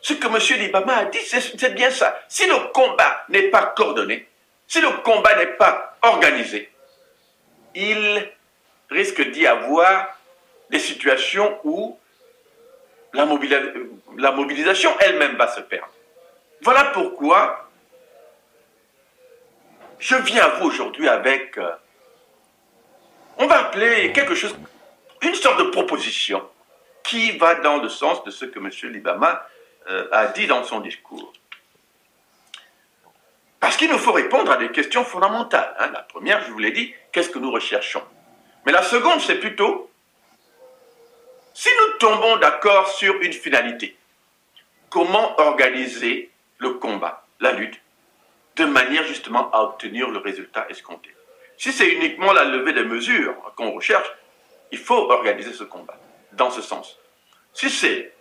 [0.00, 0.60] Ce que M.
[0.60, 2.20] Libama a dit, c'est bien ça.
[2.28, 4.28] Si le combat n'est pas coordonné,
[4.68, 6.70] si le combat n'est pas organisé,
[7.74, 8.32] il
[8.90, 10.16] risque d'y avoir
[10.70, 11.98] des situations où
[13.12, 13.26] la,
[14.32, 15.92] mobilisation elle-même va se perdre.
[16.62, 17.65] Voilà pourquoi
[19.98, 21.70] je viens à vous aujourd'hui avec, euh,
[23.38, 24.54] on va appeler quelque chose,
[25.22, 26.46] une sorte de proposition
[27.02, 28.70] qui va dans le sens de ce que M.
[28.92, 29.46] Libama
[29.88, 31.32] euh, a dit dans son discours.
[33.60, 35.74] Parce qu'il nous faut répondre à des questions fondamentales.
[35.78, 35.90] Hein.
[35.92, 38.02] La première, je vous l'ai dit, qu'est-ce que nous recherchons?
[38.64, 39.90] Mais la seconde, c'est plutôt,
[41.54, 43.96] si nous tombons d'accord sur une finalité,
[44.90, 47.80] comment organiser le combat, la lutte,
[48.56, 51.14] de manière justement à obtenir le résultat escompté
[51.58, 54.10] Si c'est uniquement la levée des mesures qu'on recherche,
[54.72, 55.96] il faut organiser ce combat
[56.32, 56.98] dans ce sens.
[57.52, 58.12] Si c'est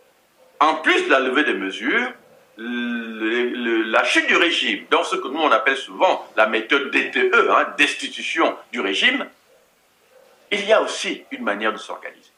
[0.60, 2.12] en plus de la levée des mesures,
[2.58, 7.68] la chute du régime, dans ce que nous on appelle souvent la méthode DTE, hein,
[7.78, 9.26] destitution du régime,
[10.52, 12.32] il y a aussi une manière de s'organiser.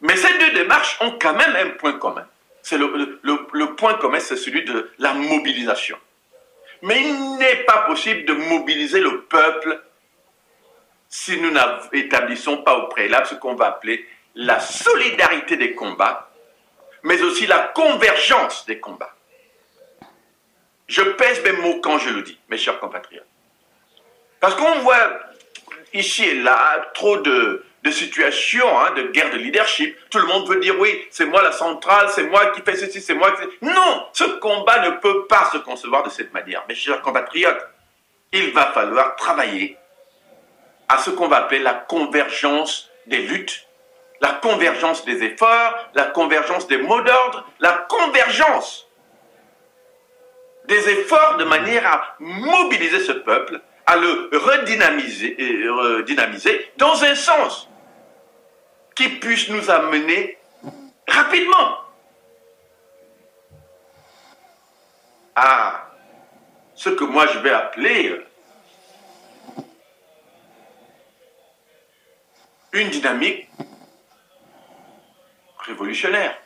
[0.00, 2.26] Mais ces deux démarches ont quand même un point commun.
[2.62, 5.98] C'est le, le point commun, c'est celui de la mobilisation.
[6.82, 9.80] Mais il n'est pas possible de mobiliser le peuple
[11.08, 11.52] si nous
[11.92, 16.30] n'établissons pas au préalable ce qu'on va appeler la solidarité des combats,
[17.02, 19.14] mais aussi la convergence des combats.
[20.88, 23.26] Je pèse mes mots quand je le dis, mes chers compatriotes.
[24.40, 25.20] Parce qu'on voit
[25.92, 29.96] ici et là trop de, situations hein, de guerre de leadership.
[30.10, 33.00] Tout le monde veut dire oui, c'est moi la centrale, c'est moi qui fais ceci,
[33.00, 33.42] c'est moi qui...
[33.66, 36.64] Non, ce combat ne peut pas se concevoir de cette manière.
[36.68, 37.66] Mes chers compatriotes,
[38.32, 39.76] il va falloir travailler
[40.88, 43.66] à ce qu'on va appeler la convergence des luttes,
[44.20, 48.86] la convergence des efforts, la convergence des mots d'ordre, la convergence
[50.66, 55.36] des efforts de manière à mobiliser ce peuple, à le redynamiser,
[55.68, 57.68] redynamiser dans un sens
[58.94, 60.38] qui puisse nous amener
[61.08, 61.78] rapidement
[65.34, 65.90] à
[66.74, 68.20] ce que moi je vais appeler
[72.72, 73.48] une dynamique
[75.58, 76.38] révolutionnaire.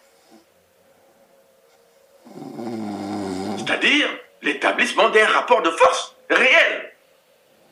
[3.56, 4.08] C'est-à-dire
[4.42, 6.92] l'établissement d'un rapport de force réel.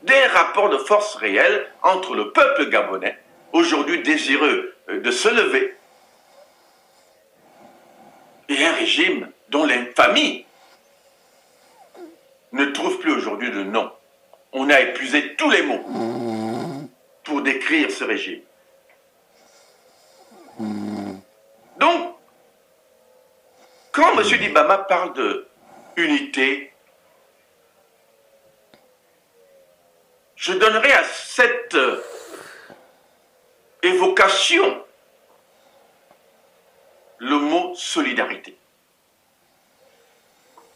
[0.02, 3.18] Des rapports de force réels entre le peuple gabonais,
[3.55, 5.77] aujourd'hui désireux euh, de se lever,
[8.51, 10.45] et un régime dont l'infamie
[12.53, 13.90] ne trouve plus aujourd'hui de nom.
[14.53, 16.90] On a épuisé tous les mots
[17.25, 18.43] pour décrire ce régime.
[21.79, 22.17] Donc,
[23.93, 24.38] quand M.
[24.38, 25.49] Dibama parle de
[25.97, 26.73] unité,
[30.37, 31.77] je donnerai à cette
[33.85, 34.85] évocation
[37.18, 38.57] le mot solidarité.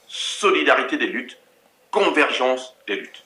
[0.07, 1.39] Solidarité des luttes,
[1.91, 3.23] convergence des luttes.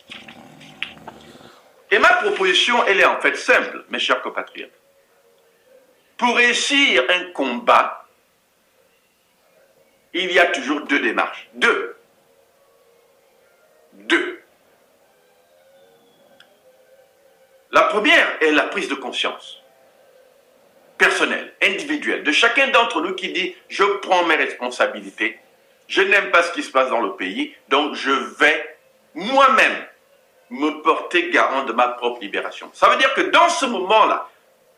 [1.90, 4.72] Et ma proposition, elle est en fait simple, mes chers compatriotes.
[6.16, 8.06] Pour réussir un combat,
[10.14, 11.48] il y a toujours deux démarches.
[11.54, 11.96] Deux.
[13.92, 14.42] Deux.
[17.70, 19.61] La première est la prise de conscience
[21.02, 25.36] personnelle, individuelle, de chacun d'entre nous qui dit je prends mes responsabilités,
[25.88, 28.76] je n'aime pas ce qui se passe dans le pays, donc je vais
[29.14, 29.84] moi-même
[30.50, 32.70] me porter garant de ma propre libération.
[32.72, 34.28] Ça veut dire que dans ce moment-là,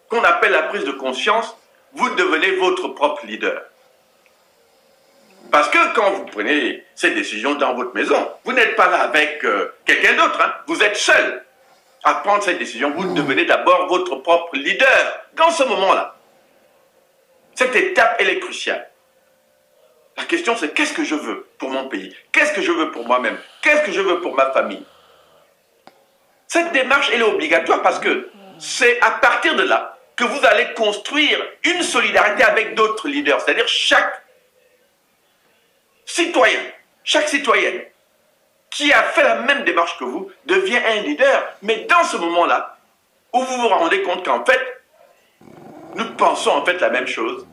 [0.09, 1.55] qu'on appelle la prise de conscience,
[1.93, 3.63] vous devenez votre propre leader.
[5.51, 9.45] Parce que quand vous prenez ces décisions dans votre maison, vous n'êtes pas là avec
[9.45, 10.55] euh, quelqu'un d'autre, hein.
[10.67, 11.45] vous êtes seul
[12.05, 12.91] à prendre cette décision.
[12.91, 16.15] Vous devenez d'abord votre propre leader dans ce moment-là.
[17.55, 18.91] Cette étape, elle est cruciale.
[20.17, 22.15] La question, c'est qu'est-ce que je veux pour mon pays?
[22.31, 23.39] Qu'est-ce que je veux pour moi-même?
[23.63, 24.85] Qu'est-ce que je veux pour ma famille?
[26.47, 30.73] Cette démarche, elle est obligatoire parce que c'est à partir de là que vous allez
[30.75, 33.41] construire une solidarité avec d'autres leaders.
[33.41, 34.23] C'est-à-dire chaque
[36.05, 36.61] citoyen,
[37.03, 37.83] chaque citoyenne
[38.75, 41.57] qui a fait la même démarche que vous devient un leader.
[41.63, 42.77] Mais dans ce moment-là,
[43.33, 44.61] où vous vous rendez compte qu'en fait,
[45.95, 47.47] nous pensons en fait la même chose,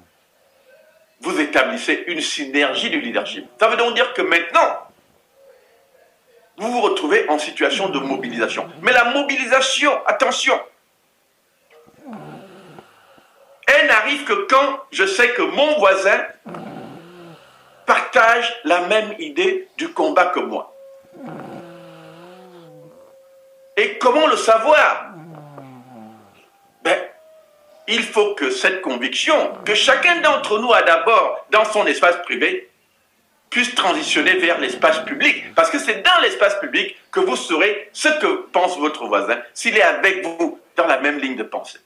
[1.22, 3.46] vous établissez une synergie du leadership.
[3.60, 4.88] Ça veut donc dire que maintenant,
[6.58, 8.68] vous vous retrouvez en situation de mobilisation.
[8.82, 10.60] Mais la mobilisation, attention,
[13.68, 16.20] elle n'arrive que quand je sais que mon voisin
[17.86, 20.72] partage la même idée du combat que moi.
[23.78, 25.14] Et comment le savoir?
[26.84, 26.98] Ben,
[27.88, 32.70] Il faut que cette conviction, que chacun d'entre nous a d'abord dans son espace privé,
[33.50, 35.54] puisse transitionner vers l'espace public.
[35.56, 39.78] Parce que c'est dans l'espace public que vous saurez ce que pense votre voisin, s'il
[39.78, 41.80] est avec vous dans la même ligne de pensée.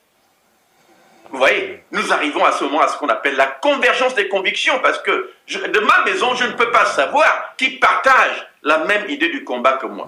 [1.36, 4.80] Vous voyez, nous arrivons à ce moment à ce qu'on appelle la convergence des convictions,
[4.80, 9.28] parce que de ma maison, je ne peux pas savoir qui partage la même idée
[9.28, 10.08] du combat que moi.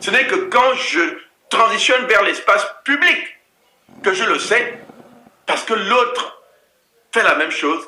[0.00, 1.00] Ce n'est que quand je
[1.50, 3.18] transitionne vers l'espace public
[4.02, 4.78] que je le sais,
[5.44, 6.42] parce que l'autre
[7.12, 7.86] fait la même chose,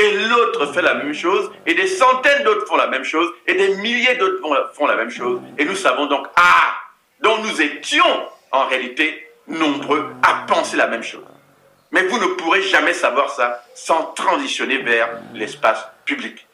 [0.00, 3.54] et l'autre fait la même chose, et des centaines d'autres font la même chose, et
[3.54, 5.40] des milliers d'autres font la même chose.
[5.56, 6.74] Et nous savons donc, ah,
[7.20, 11.22] donc nous étions en réalité nombreux à penser la même chose.
[11.90, 16.46] Mais vous ne pourrez jamais savoir ça sans transitionner vers l'espace public.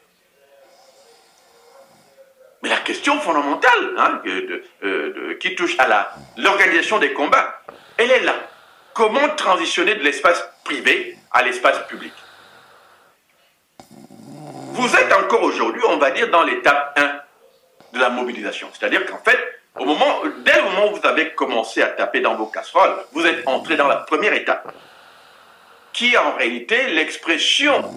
[2.61, 4.21] Mais la question fondamentale hein,
[4.83, 7.61] euh, qui touche à l'organisation des combats,
[7.97, 8.35] elle est là.
[8.93, 12.13] Comment transitionner de l'espace privé à l'espace public?
[14.71, 17.19] Vous êtes encore aujourd'hui, on va dire, dans l'étape 1
[17.93, 18.69] de la mobilisation.
[18.73, 19.39] C'est-à-dire qu'en fait,
[19.77, 23.25] au moment, dès le moment où vous avez commencé à taper dans vos casseroles, vous
[23.25, 24.73] êtes entré dans la première étape
[25.95, 27.89] qui est en réalité l'expression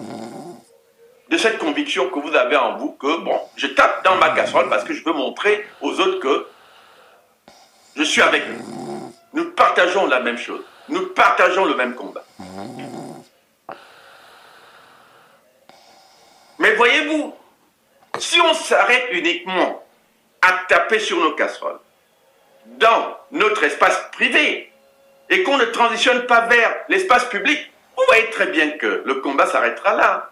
[1.29, 4.69] de cette conviction que vous avez en vous que, bon, je tape dans ma casserole
[4.69, 6.47] parce que je veux montrer aux autres que
[7.97, 8.57] je suis avec eux.
[9.33, 10.63] Nous partageons la même chose.
[10.87, 12.23] Nous partageons le même combat.
[16.57, 17.35] Mais voyez-vous,
[18.17, 19.83] si on s'arrête uniquement
[20.41, 21.79] à taper sur nos casseroles
[22.65, 24.71] dans notre espace privé
[25.29, 27.69] et qu'on ne transitionne pas vers l'espace public,
[27.99, 30.31] vous voyez très bien que le combat s'arrêtera là.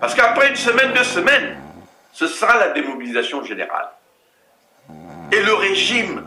[0.00, 1.58] Parce qu'après une semaine, deux semaines,
[2.12, 3.88] ce sera la démobilisation générale.
[5.32, 6.26] Et le régime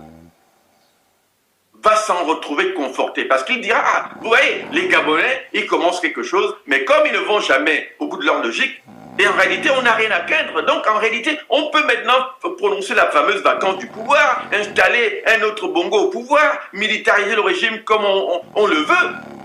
[1.84, 3.26] va s'en retrouver conforté.
[3.26, 7.14] Parce qu'il dira, ah, vous voyez, les Gabonais, ils commencent quelque chose, mais comme ils
[7.14, 8.82] ne vont jamais au bout de leur logique,
[9.20, 10.66] et en réalité, on n'a rien à craindre.
[10.66, 15.68] Donc, en réalité, on peut maintenant prononcer la fameuse vacance du pouvoir, installer un autre
[15.68, 19.43] bongo au pouvoir, militariser le régime comme on le veut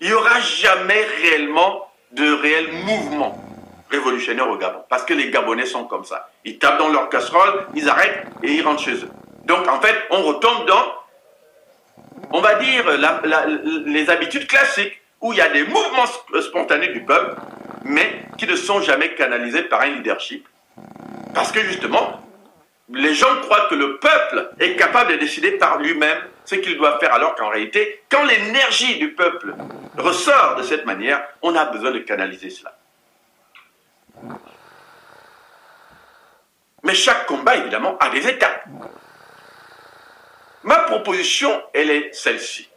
[0.00, 3.44] il n'y aura jamais réellement de réel mouvement
[3.90, 4.84] révolutionnaire au Gabon.
[4.88, 6.30] Parce que les Gabonais sont comme ça.
[6.44, 9.10] Ils tapent dans leur casserole, ils arrêtent et ils rentrent chez eux.
[9.44, 10.94] Donc en fait, on retombe dans,
[12.32, 12.84] on va dire,
[13.86, 16.06] les habitudes classiques, où il y a des mouvements
[16.40, 17.40] spontanés du peuple,
[17.84, 20.46] mais qui ne sont jamais canalisés par un leadership.
[21.34, 22.20] Parce que justement,
[22.90, 26.98] les gens croient que le peuple est capable de décider par lui-même ce qu'il doit
[26.98, 29.54] faire, alors qu'en réalité, quand l'énergie du peuple
[29.96, 32.74] ressort de cette manière, on a besoin de canaliser cela.
[36.82, 38.64] Mais chaque combat, évidemment, a des étapes.
[40.62, 42.68] Ma proposition, elle est celle-ci.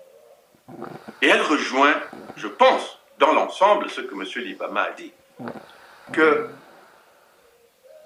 [1.22, 1.96] Et elle rejoint,
[2.36, 4.24] je pense, dans l'ensemble, ce que M.
[4.44, 5.14] Libama a dit,
[6.12, 6.50] que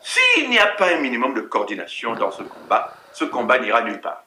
[0.06, 4.00] s'il n'y a pas un minimum de coordination dans ce combat, ce combat n'ira nulle
[4.00, 4.24] part.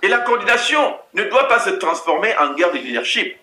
[0.00, 3.36] Et la coordination ne doit pas se transformer en guerre de leadership.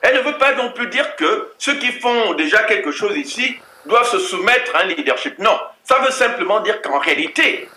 [0.00, 3.56] Elle ne veut pas non plus dire que ceux qui font déjà quelque chose ici
[3.86, 5.38] doivent se soumettre à un leadership.
[5.38, 7.68] Non, ça veut simplement dire qu'en réalité,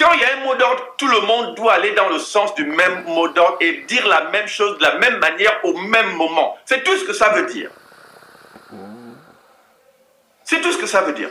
[0.00, 2.54] quand il y a un mot d'ordre, tout le monde doit aller dans le sens
[2.54, 6.14] du même mot d'ordre et dire la même chose de la même manière au même
[6.14, 6.56] moment.
[6.64, 7.70] C'est tout ce que ça veut dire.
[10.52, 11.30] C'est tout ce que ça veut dire.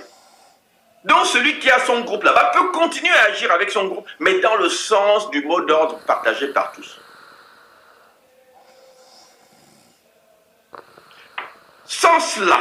[1.05, 4.39] Donc celui qui a son groupe là-bas peut continuer à agir avec son groupe, mais
[4.39, 6.99] dans le sens du mot d'ordre partagé par tous.
[11.85, 12.57] Sans cela,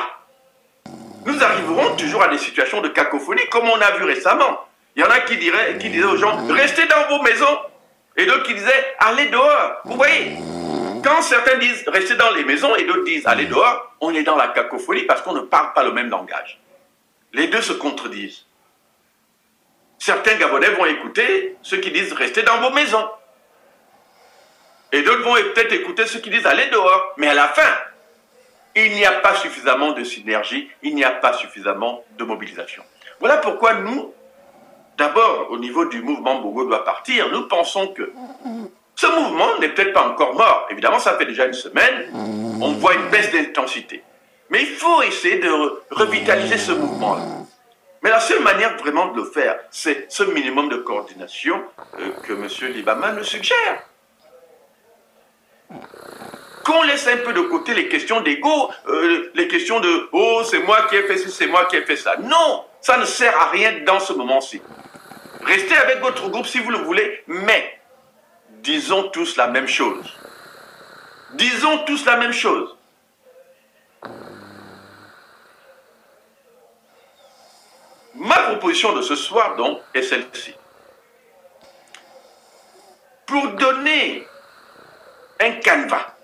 [1.24, 4.66] nous arriverons toujours à des situations de cacophonie, comme on a vu récemment.
[4.96, 7.58] Il y en a qui, disaient aux gens, restez dans vos maisons.
[8.18, 9.80] Et d'autres qui disaient, allez dehors.
[9.84, 10.36] Vous voyez,
[11.02, 14.36] quand certains disent, restez dans les maisons, et d'autres disent, allez dehors, on est dans
[14.36, 16.60] la cacophonie parce qu'on ne parle pas le même langage.
[17.32, 18.46] Les deux se contredisent.
[19.98, 23.08] Certains Gabonais vont écouter ceux qui disent restez dans vos maisons.
[24.92, 27.12] Et d'autres vont peut-être écouter ceux qui disent allez dehors.
[27.18, 27.70] Mais à la fin,
[28.74, 32.82] il n'y a pas suffisamment de synergie, il n'y a pas suffisamment de mobilisation.
[33.20, 34.14] Voilà pourquoi nous,
[34.96, 38.10] d'abord au niveau du mouvement Bogo doit partir, nous pensons que
[39.00, 40.66] ce mouvement n'est peut-être pas encore mort.
[40.68, 42.10] Évidemment, ça fait déjà une semaine,
[42.60, 44.04] on voit une baisse d'intensité.
[44.50, 45.50] Mais il faut essayer de
[45.90, 47.22] revitaliser ce mouvement-là.
[48.02, 51.62] Mais la seule manière vraiment de le faire, c'est ce minimum de coordination
[51.98, 52.72] euh, que M.
[52.74, 53.84] Libama nous suggère.
[56.64, 60.60] Qu'on laisse un peu de côté les questions d'ego, euh, les questions de «Oh, c'est
[60.60, 62.16] moi qui ai fait ci, c'est moi qui ai fait ça».
[62.22, 64.60] Non, ça ne sert à rien dans ce moment-ci.
[65.42, 67.79] Restez avec votre groupe si vous le voulez, mais
[68.62, 70.16] disons tous la même chose.
[71.34, 72.76] Disons tous la même chose.
[78.14, 80.54] Ma proposition de ce soir, donc, est celle-ci.
[83.30, 84.26] pour donner
[85.38, 86.16] un canevas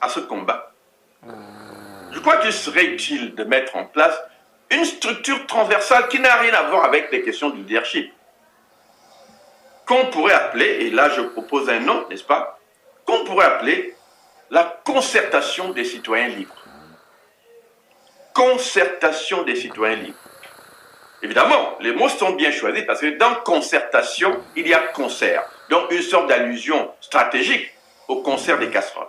[0.00, 0.72] à ce combat,
[2.10, 4.20] je crois qu'il serait utile de mettre en place
[4.70, 8.12] une structure transversale qui n'a rien à voir avec les questions du leadership.
[9.88, 12.58] Qu'on pourrait appeler, et là je propose un nom, n'est-ce pas
[13.06, 13.96] Qu'on pourrait appeler
[14.50, 16.54] la concertation des citoyens libres.
[18.34, 20.18] Concertation des citoyens libres.
[21.22, 25.42] Évidemment, les mots sont bien choisis parce que dans concertation, il y a concert.
[25.70, 27.72] Donc une sorte d'allusion stratégique
[28.08, 29.08] au concert des casseroles.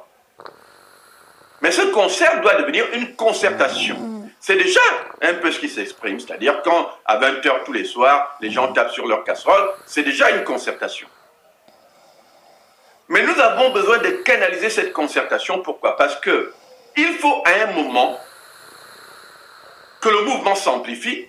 [1.61, 4.18] Mais ce concert doit devenir une concertation.
[4.39, 4.79] C'est déjà
[5.21, 8.91] un peu ce qui s'exprime, c'est-à-dire quand à 20h tous les soirs, les gens tapent
[8.91, 11.07] sur leur casserole, c'est déjà une concertation.
[13.09, 15.61] Mais nous avons besoin de canaliser cette concertation.
[15.61, 15.97] Pourquoi?
[15.97, 16.53] Parce que
[16.95, 18.19] il faut à un moment
[19.99, 21.27] que le mouvement s'amplifie,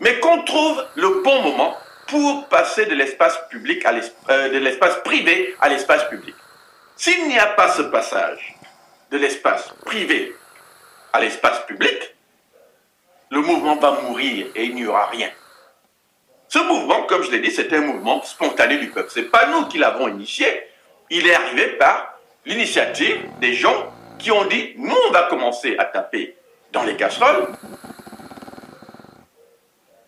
[0.00, 1.76] mais qu'on trouve le bon moment
[2.08, 3.94] pour passer de l'espace public à
[4.28, 6.34] euh, de l'espace privé à l'espace public.
[6.96, 8.54] S'il n'y a pas ce passage
[9.10, 10.36] de l'espace privé
[11.12, 12.14] à l'espace public,
[13.34, 15.28] le mouvement va mourir et il n'y aura rien.
[16.48, 19.10] Ce mouvement, comme je l'ai dit, c'est un mouvement spontané du peuple.
[19.10, 20.46] Ce n'est pas nous qui l'avons initié.
[21.10, 22.14] Il est arrivé par
[22.46, 26.36] l'initiative des gens qui ont dit, nous, on va commencer à taper
[26.70, 27.48] dans les casseroles,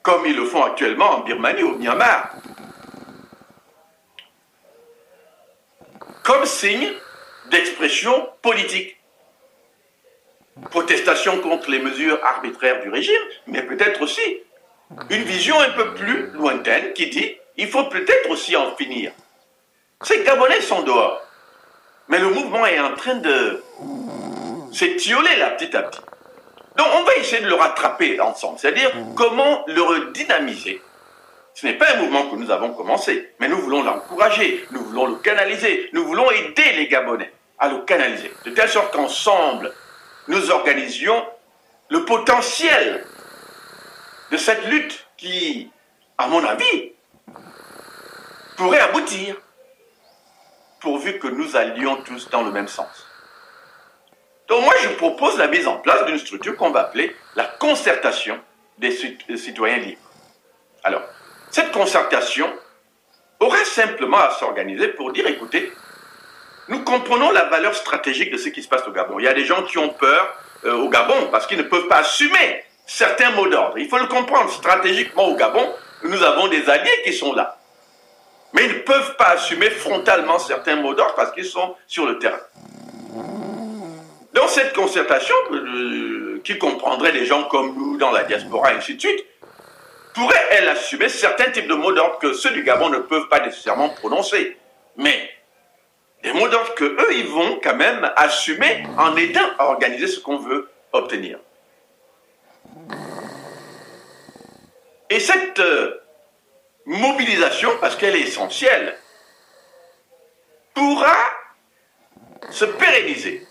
[0.03, 2.31] comme ils le font actuellement en Birmanie au Myanmar.
[6.22, 6.93] Comme signe
[7.51, 8.96] d'expression politique.
[10.71, 14.43] Protestation contre les mesures arbitraires du régime, mais peut-être aussi
[15.11, 19.13] une vision un peu plus lointaine qui dit il faut peut-être aussi en finir.
[20.03, 21.23] Ces Gabonais sont dehors,
[22.09, 23.63] mais le mouvement est en train de
[24.73, 26.01] s'étioler là petit à petit.
[26.77, 30.83] Donc on va essayer de le rattraper ensemble, c'est-à-dire comment le redynamiser.
[31.55, 35.07] Ce n'est pas un mouvement que nous avons commencé, mais nous voulons l'encourager, nous voulons
[35.07, 39.73] le canaliser, nous voulons aider les Gabonais à le canaliser, de telle sorte qu'ensemble,
[40.29, 41.27] nous organisions
[41.89, 43.05] le potentiel
[44.31, 45.70] de cette lutte qui,
[46.18, 46.93] à mon avis,
[48.57, 49.37] pourrait aboutir,
[50.81, 53.07] pourvu que nous allions tous dans le même sens.
[54.49, 58.41] Donc moi, je propose la mise en place d'une structure qu'on va appeler la concertation
[58.79, 58.91] des
[59.37, 60.01] citoyens libres.
[60.85, 61.03] Alors,
[61.51, 62.53] cette concertation
[63.41, 65.72] aura simplement à s'organiser pour dire, écoutez,
[66.69, 69.19] nous comprenons la valeur stratégique de ce qui se passe au Gabon.
[69.19, 71.87] Il y a des gens qui ont peur euh, au Gabon parce qu'ils ne peuvent
[71.87, 73.79] pas assumer certains mots d'ordre.
[73.79, 74.51] Il faut le comprendre.
[74.51, 77.59] Stratégiquement au Gabon, nous avons des alliés qui sont là.
[78.53, 82.19] Mais ils ne peuvent pas assumer frontalement certains mots d'ordre parce qu'ils sont sur le
[82.19, 82.41] terrain.
[84.33, 88.95] Dans cette concertation, euh, qui comprendrait des gens comme nous dans la diaspora, et ainsi
[88.95, 89.25] de suite,
[90.14, 93.41] pourrait, elle, assumer certains types de mots d'ordre que ceux du Gabon ne peuvent pas
[93.41, 94.57] nécessairement prononcer.
[94.97, 95.31] Mais
[96.23, 100.21] des mots d'ordre que eux, ils vont quand même assumer en aidant à organiser ce
[100.21, 101.39] qu'on veut obtenir.
[105.09, 106.03] Et cette euh,
[106.85, 108.97] mobilisation, parce qu'elle est essentielle,
[110.75, 111.17] pourra
[112.51, 113.47] se pérenniser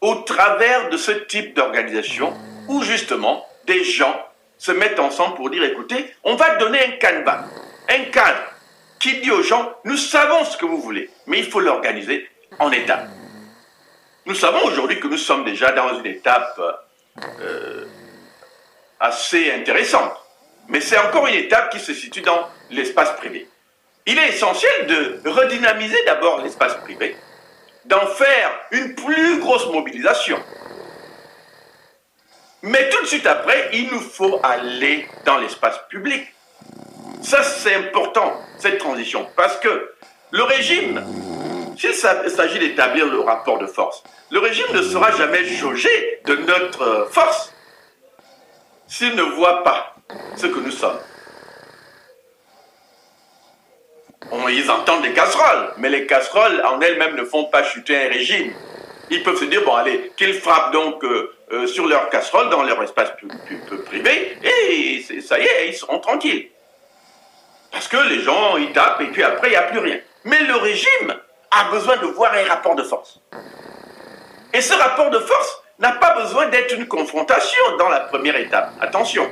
[0.00, 2.32] au travers de ce type d'organisation
[2.68, 4.20] où justement des gens
[4.58, 7.44] se mettent ensemble pour dire écoutez, on va donner un canevas,
[7.88, 8.53] un cadre
[9.04, 12.26] qui dit aux gens nous savons ce que vous voulez, mais il faut l'organiser
[12.58, 13.06] en étapes.
[14.24, 16.58] Nous savons aujourd'hui que nous sommes déjà dans une étape
[17.40, 17.84] euh,
[18.98, 20.14] assez intéressante,
[20.68, 23.46] mais c'est encore une étape qui se situe dans l'espace privé.
[24.06, 27.14] Il est essentiel de redynamiser d'abord l'espace privé,
[27.84, 30.42] d'en faire une plus grosse mobilisation.
[32.62, 36.26] Mais tout de suite après, il nous faut aller dans l'espace public.
[37.24, 39.92] Ça, c'est important, cette transition, parce que
[40.30, 41.02] le régime,
[41.78, 47.08] s'il s'agit d'établir le rapport de force, le régime ne sera jamais jaugé de notre
[47.10, 47.50] force
[48.86, 49.96] s'il ne voit pas
[50.36, 50.98] ce que nous sommes.
[54.50, 58.52] ils entendent des casseroles, mais les casseroles en elles-mêmes ne font pas chuter un régime.
[59.10, 62.62] Ils peuvent se dire, bon allez, qu'ils frappent donc euh, euh, sur leur casserole dans
[62.62, 63.12] leur espace
[63.86, 66.50] privé, et ça y est, ils seront tranquilles.
[67.74, 69.98] Parce que les gens, ils tapent, et puis après, il n'y a plus rien.
[70.22, 71.14] Mais le régime
[71.50, 73.20] a besoin de voir un rapport de force.
[74.52, 78.72] Et ce rapport de force n'a pas besoin d'être une confrontation dans la première étape.
[78.80, 79.28] Attention.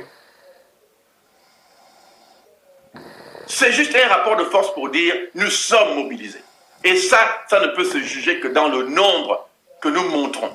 [3.47, 6.43] C'est juste un rapport de force pour dire nous sommes mobilisés.
[6.83, 7.19] Et ça,
[7.49, 9.47] ça ne peut se juger que dans le nombre
[9.81, 10.51] que nous montrons.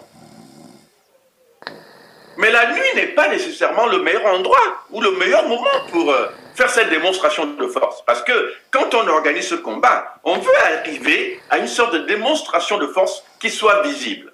[2.36, 6.28] Mais la nuit n'est pas nécessairement le meilleur endroit ou le meilleur moment pour euh,
[6.58, 8.02] faire cette démonstration de force.
[8.04, 12.78] Parce que quand on organise ce combat, on veut arriver à une sorte de démonstration
[12.78, 14.32] de force qui soit visible.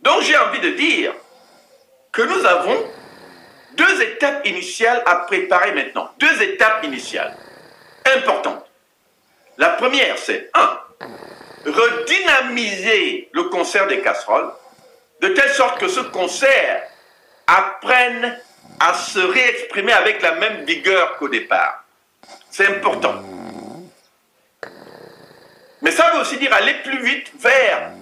[0.00, 1.12] Donc j'ai envie de dire
[2.12, 2.88] que nous avons
[3.72, 6.10] deux étapes initiales à préparer maintenant.
[6.18, 7.36] Deux étapes initiales
[8.14, 8.64] importantes.
[9.58, 10.78] La première, c'est un,
[11.66, 14.52] redynamiser le concert des casseroles
[15.20, 16.82] de telle sorte que ce concert
[17.48, 18.38] apprenne
[18.80, 21.84] à se réexprimer avec la même vigueur qu'au départ.
[22.50, 23.22] C'est important.
[25.82, 27.92] Mais ça veut aussi dire aller plus vite vers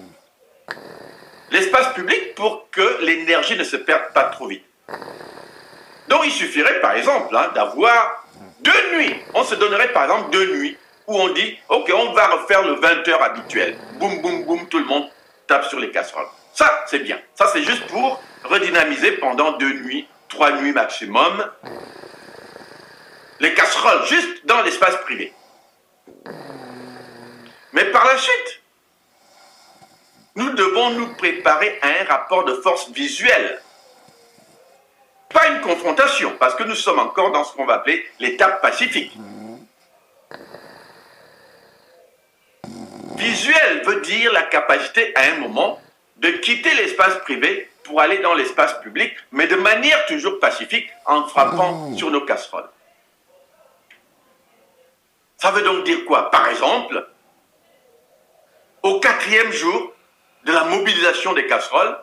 [1.51, 4.63] l'espace public pour que l'énergie ne se perde pas trop vite.
[6.07, 8.25] Donc il suffirait par exemple hein, d'avoir
[8.61, 9.15] deux nuits.
[9.33, 10.77] On se donnerait par exemple deux nuits
[11.07, 13.77] où on dit, ok, on va refaire le 20h habituel.
[13.93, 15.09] Boum, boum, boum, tout le monde
[15.47, 16.27] tape sur les casseroles.
[16.53, 17.19] Ça, c'est bien.
[17.35, 21.51] Ça, c'est juste pour redynamiser pendant deux nuits, trois nuits maximum,
[23.39, 25.33] les casseroles, juste dans l'espace privé.
[27.73, 28.61] Mais par la suite,
[30.35, 33.61] nous devons nous préparer à un rapport de force visuelle.
[35.29, 39.15] Pas une confrontation, parce que nous sommes encore dans ce qu'on va appeler l'étape pacifique.
[43.15, 45.81] Visuel veut dire la capacité à un moment
[46.17, 51.27] de quitter l'espace privé pour aller dans l'espace public, mais de manière toujours pacifique en
[51.27, 52.69] frappant sur nos casseroles.
[55.37, 56.29] Ça veut donc dire quoi?
[56.29, 57.09] Par exemple,
[58.83, 59.91] au quatrième jour
[60.43, 61.97] de la mobilisation des casseroles,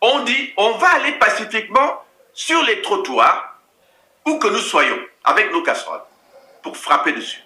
[0.00, 2.02] on dit on va aller pacifiquement
[2.32, 3.58] sur les trottoirs
[4.24, 6.04] où que nous soyons avec nos casseroles
[6.62, 7.44] pour frapper dessus.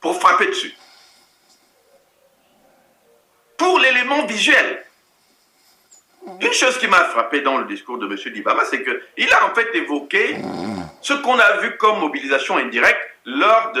[0.00, 0.74] Pour frapper dessus.
[3.56, 4.84] Pour l'élément visuel.
[6.40, 8.32] Une chose qui m'a frappé dans le discours de M.
[8.32, 10.36] Dibama, c'est qu'il a en fait évoqué
[11.00, 13.72] ce qu'on a vu comme mobilisation indirecte lors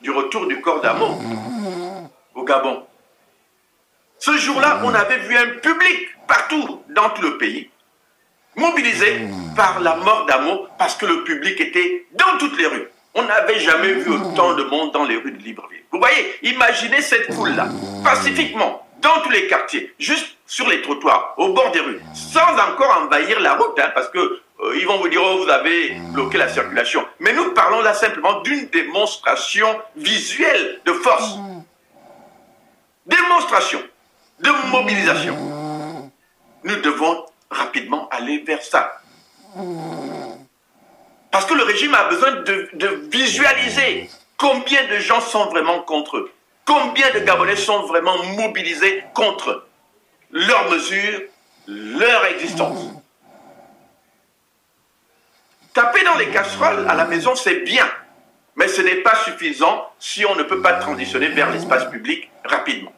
[0.00, 1.20] du retour du corps d'amour
[2.34, 2.84] au Gabon.
[4.18, 7.70] Ce jour-là, on avait vu un public partout dans tout le pays
[8.56, 9.20] mobilisé
[9.56, 12.88] par la mort d'amour parce que le public était dans toutes les rues.
[13.14, 15.82] On n'avait jamais vu autant de monde dans les rues de Libreville.
[15.92, 17.68] Vous voyez, imaginez cette foule-là,
[18.02, 23.02] pacifiquement, dans tous les quartiers, juste sur les trottoirs, au bord des rues, sans encore
[23.02, 26.38] envahir la route, hein, parce que euh, ils vont vous dire oh, vous avez bloqué
[26.38, 27.06] la circulation.
[27.20, 31.36] Mais nous parlons là simplement d'une démonstration visuelle de force.
[33.06, 33.82] Démonstration
[34.40, 35.36] de mobilisation.
[36.64, 39.00] Nous devons rapidement aller vers ça.
[41.30, 46.16] Parce que le régime a besoin de, de, visualiser combien de gens sont vraiment contre
[46.16, 46.32] eux.
[46.66, 49.66] Combien de Gabonais sont vraiment mobilisés contre
[50.30, 51.20] leurs mesures,
[51.66, 52.90] leur existence?
[55.74, 57.86] Taper dans les casseroles à la maison, c'est bien,
[58.56, 62.92] mais ce n'est pas suffisant si on ne peut pas transitionner vers l'espace public rapidement.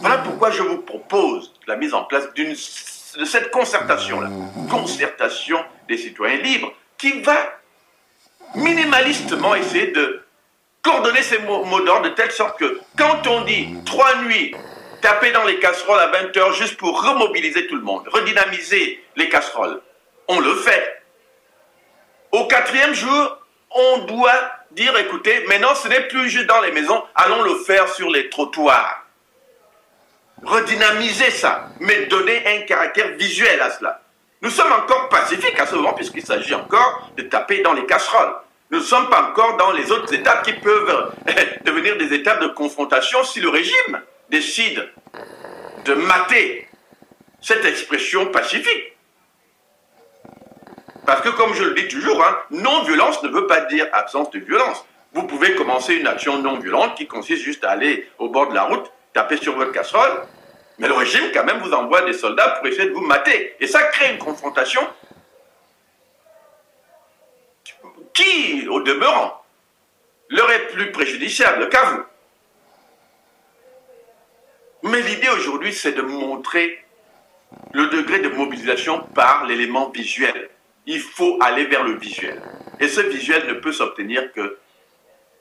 [0.00, 4.30] Voilà pourquoi je vous propose la mise en place de cette concertation-là,
[4.70, 7.36] concertation des citoyens libres, qui va
[8.54, 10.25] minimalistement essayer de
[10.86, 14.54] coordonner ces mots, d'ordre de telle sorte que quand on dit trois nuits,
[15.02, 19.28] taper dans les casseroles à 20 heures juste pour remobiliser tout le monde, redynamiser les
[19.28, 19.80] casseroles,
[20.28, 21.02] on le fait.
[22.30, 23.38] Au quatrième jour,
[23.70, 27.88] on doit dire, écoutez, maintenant ce n'est plus juste dans les maisons, allons le faire
[27.88, 29.02] sur les trottoirs
[30.44, 34.02] redynamiser ça, mais donner un caractère visuel à cela.
[34.42, 38.34] Nous sommes encore pacifiques à ce moment, puisqu'il s'agit encore de taper dans les casseroles.
[38.70, 41.12] Nous ne sommes pas encore dans les autres étapes qui peuvent
[41.64, 44.88] devenir des étapes de confrontation si le régime décide
[45.84, 46.68] de mater
[47.40, 48.96] cette expression pacifique.
[51.06, 54.40] Parce que, comme je le dis toujours, hein, non-violence ne veut pas dire absence de
[54.40, 54.84] violence.
[55.12, 58.64] Vous pouvez commencer une action non-violente qui consiste juste à aller au bord de la
[58.64, 60.10] route taper sur votre casserole,
[60.78, 63.54] mais le régime quand même vous envoie des soldats pour essayer de vous mater.
[63.60, 64.82] Et ça crée une confrontation
[68.16, 69.44] qui, au demeurant,
[70.30, 72.02] leur est plus préjudiciable qu'à vous.
[74.82, 76.82] Mais l'idée aujourd'hui, c'est de montrer
[77.72, 80.48] le degré de mobilisation par l'élément visuel.
[80.86, 82.40] Il faut aller vers le visuel.
[82.80, 84.58] Et ce visuel ne peut s'obtenir que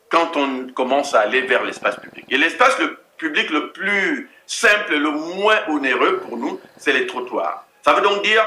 [0.09, 2.26] quand on commence à aller vers l'espace public.
[2.30, 7.65] Et l'espace le public le plus simple, le moins onéreux pour nous, c'est les trottoirs.
[7.84, 8.45] Ça veut donc dire,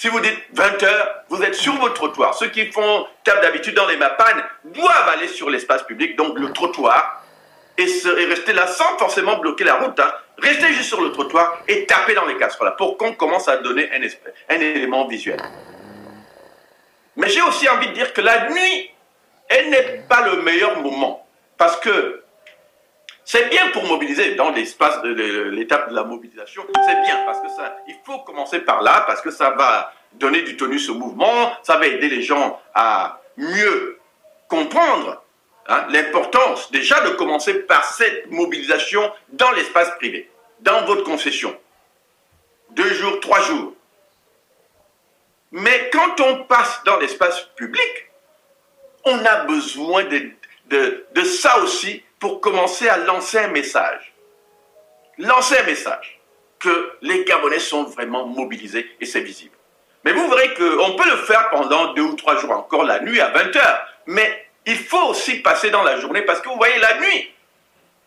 [0.00, 2.32] si vous dites 20 heures, vous êtes sur votre trottoir.
[2.32, 6.54] Ceux qui font table d'habitude dans les mapanes doivent aller sur l'espace public, donc le
[6.54, 7.22] trottoir,
[7.76, 7.84] et,
[8.26, 10.00] rester là sans forcément bloquer la route.
[10.00, 10.10] Hein.
[10.38, 13.90] Rester juste sur le trottoir et taper dans les casseroles pour qu'on commence à donner
[13.92, 14.00] un,
[14.56, 15.38] un élément visuel.
[17.16, 18.90] Mais j'ai aussi envie de dire que la nuit,
[19.50, 21.28] elle n'est pas le meilleur moment.
[21.58, 22.22] Parce que
[23.32, 25.10] c'est bien pour mobiliser dans l'espace de
[25.50, 29.20] l'étape de la mobilisation, c'est bien parce que ça, il faut commencer par là parce
[29.20, 34.00] que ça va donner du tonus au mouvement, ça va aider les gens à mieux
[34.48, 35.22] comprendre
[35.68, 40.28] hein, l'importance déjà de commencer par cette mobilisation dans l'espace privé,
[40.62, 41.56] dans votre concession.
[42.70, 43.74] Deux jours, trois jours.
[45.52, 48.10] Mais quand on passe dans l'espace public,
[49.04, 50.32] on a besoin de,
[50.70, 54.12] de ça aussi pour commencer à lancer un message.
[55.18, 56.20] Lancer un message
[56.58, 59.56] que les Gabonais sont vraiment mobilisés et c'est visible.
[60.04, 63.20] Mais vous verrez qu'on peut le faire pendant deux ou trois jours encore, la nuit
[63.20, 63.86] à 20 heures.
[64.06, 67.32] Mais il faut aussi passer dans la journée parce que vous voyez, la nuit,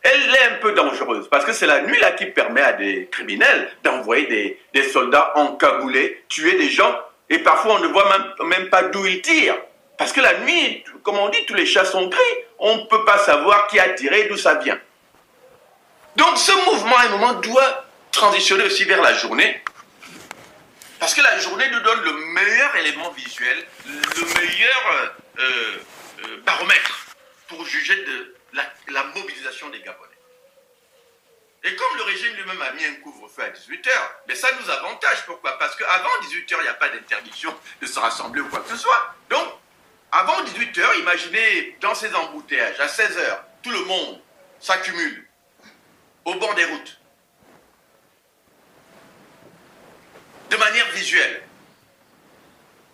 [0.01, 3.07] elle est un peu dangereuse parce que c'est la nuit là qui permet à des
[3.11, 6.99] criminels d'envoyer des, des, soldats encagoulés, tuer des gens
[7.29, 9.57] et parfois on ne voit même, même pas d'où ils tirent.
[9.97, 12.19] Parce que la nuit, comme on dit, tous les chats sont gris.
[12.65, 14.79] On ne peut pas savoir qui a tiré, d'où ça vient.
[16.15, 19.61] Donc ce mouvement, à un moment, doit transitionner aussi vers la journée.
[20.97, 25.77] Parce que la journée nous donne le meilleur élément visuel, le meilleur euh,
[26.23, 27.07] euh, baromètre
[27.49, 30.09] pour juger de la, mobilisation des Gabonais.
[31.65, 33.91] Et comme le régime lui-même a mis un couvre-feu à 18h,
[34.29, 35.25] mais ça nous avantage.
[35.25, 35.59] Pourquoi?
[35.59, 38.77] Parce qu'avant 18h, il n'y a pas d'interdiction de se rassembler ou quoi que ce
[38.77, 39.15] soit.
[39.29, 39.52] Donc,
[40.13, 44.21] avant 18h, imaginez dans ces embouteillages, à 16h, tout le monde
[44.59, 45.27] s'accumule
[46.23, 46.99] au bord des routes,
[50.51, 51.41] de manière visuelle,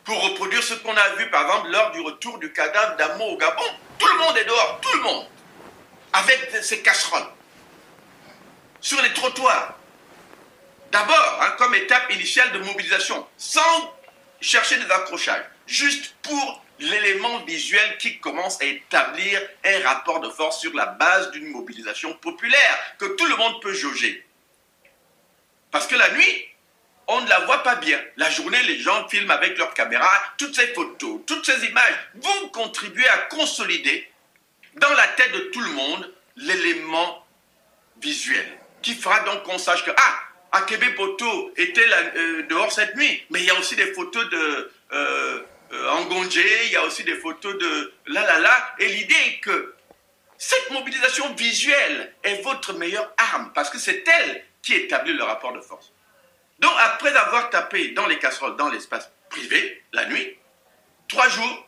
[0.05, 3.37] pour reproduire ce qu'on a vu par exemple lors du retour du cadavre d'Amo au
[3.37, 3.63] Gabon.
[3.99, 5.27] Tout le monde est dehors, tout le monde,
[6.13, 7.27] avec ses casseroles,
[8.79, 9.77] sur les trottoirs.
[10.89, 13.93] D'abord, hein, comme étape initiale de mobilisation, sans
[14.39, 20.59] chercher des accrochages, juste pour l'élément visuel qui commence à établir un rapport de force
[20.59, 24.25] sur la base d'une mobilisation populaire que tout le monde peut jauger.
[25.71, 26.45] Parce que la nuit,
[27.07, 27.99] on ne la voit pas bien.
[28.17, 32.49] La journée, les gens filment avec leur caméra toutes ces photos, toutes ces images vont
[32.49, 34.09] contribuer à consolider
[34.75, 37.25] dans la tête de tout le monde l'élément
[38.01, 40.19] visuel qui fera donc qu'on sache que, ah,
[40.51, 44.71] Akebe Poto était euh, dehors cette nuit, mais il y a aussi des photos de...
[44.91, 45.41] Euh,
[45.71, 48.75] euh, en Gondje, il y a aussi des photos de là, là, là.
[48.79, 49.75] Et l'idée est que
[50.37, 55.53] cette mobilisation visuelle est votre meilleure arme, parce que c'est elle qui établit le rapport
[55.53, 55.91] de force.
[56.59, 60.37] Donc, après avoir tapé dans les casseroles, dans l'espace privé, la nuit,
[61.07, 61.67] trois jours,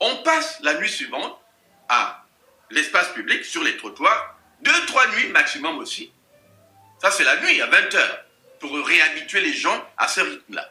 [0.00, 1.38] on passe la nuit suivante
[1.88, 2.24] à
[2.70, 6.12] l'espace public, sur les trottoirs, deux, trois nuits maximum aussi.
[7.00, 8.24] Ça, c'est la nuit, à 20 heures,
[8.58, 10.68] pour réhabituer les gens à ce rythme-là.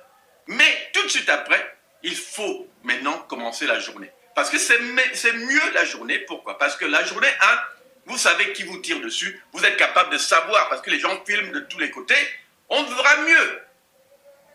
[0.47, 4.12] Mais tout de suite après, il faut maintenant commencer la journée.
[4.36, 6.20] Parce que c'est mieux la journée.
[6.20, 6.58] Pourquoi?
[6.58, 7.60] Parce que la journée, hein,
[8.06, 9.41] vous savez qui vous tire dessus.
[9.54, 12.16] Vous êtes capable de savoir, parce que les gens filment de tous les côtés.
[12.70, 13.62] On verra mieux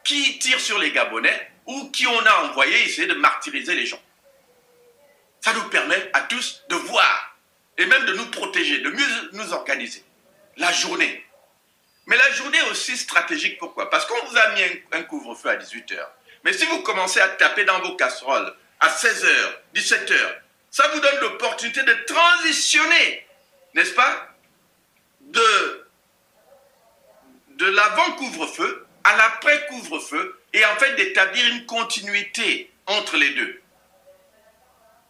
[0.04, 4.02] qui tire sur les Gabonais ou qui on a envoyé essayer de martyriser les gens.
[5.40, 7.38] Ça nous permet à tous de voir
[7.78, 10.02] et même de nous protéger, de mieux nous organiser.
[10.56, 11.24] La journée.
[12.06, 13.88] Mais la journée aussi stratégique, pourquoi?
[13.90, 16.04] Parce qu'on vous a mis un, un couvre-feu à 18h.
[16.48, 19.28] Mais si vous commencez à taper dans vos casseroles à 16h,
[19.74, 20.14] 17h,
[20.70, 23.26] ça vous donne l'opportunité de transitionner,
[23.74, 24.34] n'est-ce pas,
[25.20, 25.86] de,
[27.50, 33.60] de l'avant-couvre-feu à l'après-couvre-feu et en fait d'établir une continuité entre les deux.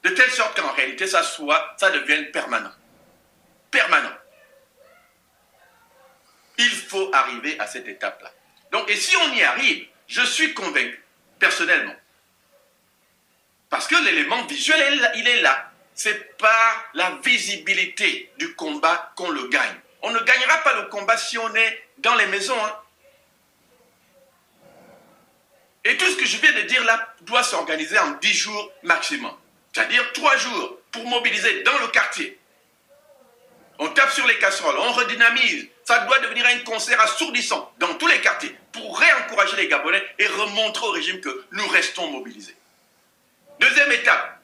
[0.02, 2.72] De telle sorte qu'en réalité, ça soit, ça devienne permanent.
[3.70, 4.16] Permanent.
[6.58, 8.32] Il faut arriver à cette étape-là.
[8.72, 11.04] Donc, et si on y arrive, je suis convaincu
[11.38, 11.94] personnellement.
[13.70, 15.70] Parce que l'élément visuel, il est là.
[15.94, 19.74] C'est par la visibilité du combat qu'on le gagne.
[20.02, 22.64] On ne gagnera pas le combat si on est dans les maisons.
[22.64, 22.76] Hein.
[25.84, 29.34] Et tout ce que je viens de dire là doit s'organiser en 10 jours maximum.
[29.72, 32.38] C'est-à-dire 3 jours pour mobiliser dans le quartier.
[33.78, 38.08] On tape sur les casseroles, on redynamise, ça doit devenir un concert assourdissant dans tous
[38.08, 42.54] les quartiers pour réencourager les Gabonais et remontrer au régime que nous restons mobilisés.
[43.58, 44.38] Deuxième étape,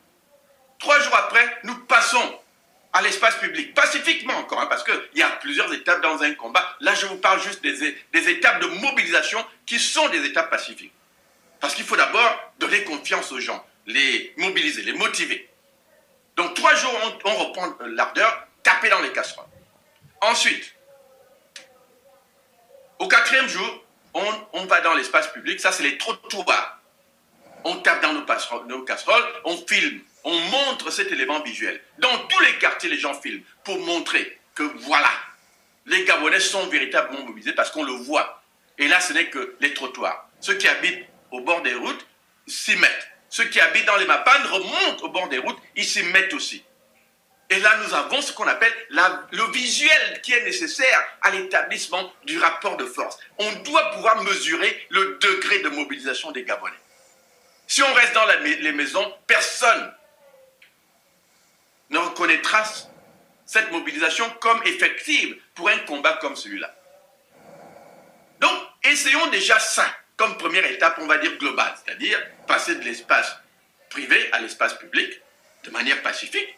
[0.79, 2.41] trois jours après, nous passons
[2.95, 6.65] à l'espace public, pacifiquement encore, hein, parce qu'il y a plusieurs étapes dans un combat.
[6.81, 10.95] Là, je vous parle juste des, étapes de mobilisation qui sont des étapes pacifiques.
[11.61, 15.47] Parce qu'il faut d'abord donner confiance aux gens, les mobiliser, les motiver.
[16.37, 19.45] Donc trois jours, on, on reprend l'ardeur, taper dans les casseroles.
[20.23, 20.74] Ensuite,
[22.99, 23.85] au quatrième jour,
[24.15, 26.81] on, va dans l'espace public, ça c'est les trottoirs.
[27.65, 31.81] On tape dans nos, casseroles, on filme, on montre cet élément visuel.
[31.99, 35.11] Dans tous les quartiers, les gens filment pour montrer que voilà,
[35.87, 38.43] les Gabonais sont véritablement mobilisés parce qu'on le voit.
[38.79, 40.29] Et là, ce n'est que les trottoirs.
[40.41, 42.07] Ceux qui habitent au bord des routes
[42.47, 43.09] s'y mettent.
[43.31, 46.63] Ceux qui habitent dans les mapanes remontent au bord des routes, ils s'y mettent aussi.
[47.51, 52.39] Et là, nous avons ce qu'on appelle le visuel qui est nécessaire à l'établissement du
[52.39, 53.19] rapport de force.
[53.39, 56.73] On doit pouvoir mesurer le degré de mobilisation des Gabonais.
[57.67, 59.95] Si on reste dans les maisons, personne
[61.91, 62.65] ne reconnaîtra
[63.47, 66.75] cette mobilisation comme effective pour un combat comme celui-là.
[68.41, 69.87] Donc, essayons déjà ça
[70.17, 73.37] comme première étape, on va dire globale, c'est-à-dire passer de l'espace
[73.91, 75.21] privé à l'espace public
[75.65, 76.57] de manière pacifique,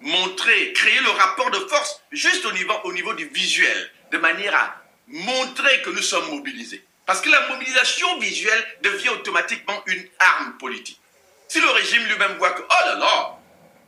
[0.00, 4.54] montrer, créer le rapport de force juste au niveau, au niveau du visuel, de manière
[4.54, 6.84] à montrer que nous sommes mobilisés.
[7.06, 11.00] Parce que la mobilisation visuelle devient automatiquement une arme politique.
[11.48, 13.38] Si le régime lui-même voit que, oh là là,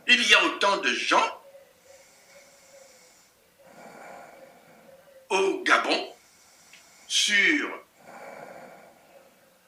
[0.07, 1.41] il y a autant de gens
[5.29, 6.13] au Gabon
[7.07, 7.69] sur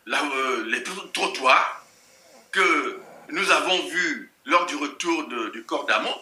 [0.08, 0.84] euh, les
[1.14, 1.86] trottoirs
[2.52, 6.16] que nous avons vus lors du retour du corps d'Amont,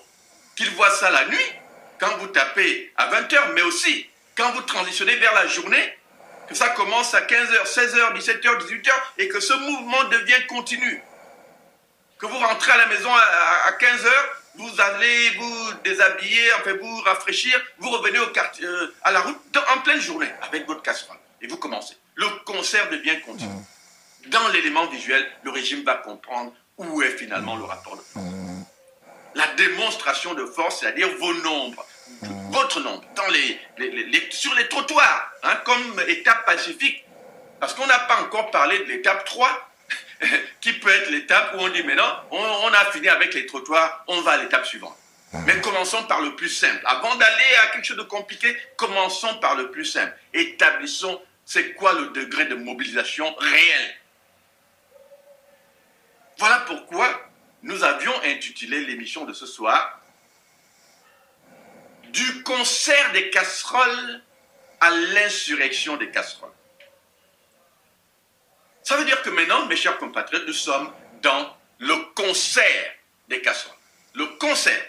[0.58, 1.54] qu'il voit ça la nuit,
[2.00, 5.98] quand vous tapez à 20h, mais aussi quand vous transitionnez vers la journée,
[6.50, 11.02] que ça commence à 15h, 16h, 17h, 18h, et que ce mouvement devient continu.
[12.18, 14.10] Que vous rentrez à la maison à, 15h,
[14.56, 19.38] vous allez vous déshabiller, enfin vous rafraîchir, vous revenez au quartier, euh, à la route
[19.76, 21.18] en pleine journée avec votre casserole.
[21.42, 21.96] Et vous commencez.
[22.16, 23.50] Le concert devient continu.
[23.50, 24.30] Mmh.
[24.30, 28.26] Dans l'élément visuel, le régime va comprendre où est finalement le rapport de force.
[29.38, 31.86] La démonstration de force, c'est-à-dire vos nombres,
[32.22, 32.52] mmh.
[32.52, 37.06] votre nombre, dans les, sur les trottoirs, hein, comme étape pacifique.
[37.60, 39.70] Parce qu'on n'a pas encore parlé de l'étape 3,
[40.62, 44.04] qui peut être l'étape où on dit maintenant, on, on, a fini avec les trottoirs,
[44.08, 44.98] on va à l'étape suivante.
[45.46, 46.82] Mais commençons par le plus simple.
[46.86, 50.14] Avant d'aller à quelque chose de compliqué, commençons par le plus simple.
[50.34, 53.96] Établissons c'est quoi le degré de mobilisation réel.
[56.38, 57.27] Voilà pourquoi
[57.64, 60.02] nous avions intitulé l'émission de ce soir
[62.06, 64.22] Du concert des casseroles
[64.80, 66.52] à l'insurrection des casseroles.
[68.84, 70.92] Ça veut dire que maintenant, mes chers compatriotes, nous sommes
[71.22, 72.94] dans le concert
[73.28, 73.76] des casseroles.
[74.14, 74.86] Le concert.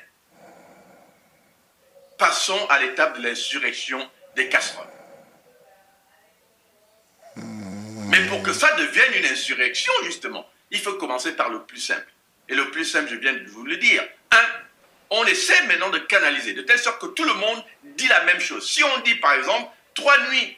[2.16, 4.86] Passons à l'étape de l'insurrection des casseroles.
[7.36, 12.12] Mais pour que ça devienne une insurrection, justement, il faut commencer par le plus simple.
[12.48, 14.02] Et le plus simple, je viens de vous le dire.
[14.30, 14.46] Un,
[15.10, 18.40] on essaie maintenant de canaliser, de telle sorte que tout le monde dit la même
[18.40, 18.68] chose.
[18.68, 20.56] Si on dit, par exemple, trois nuits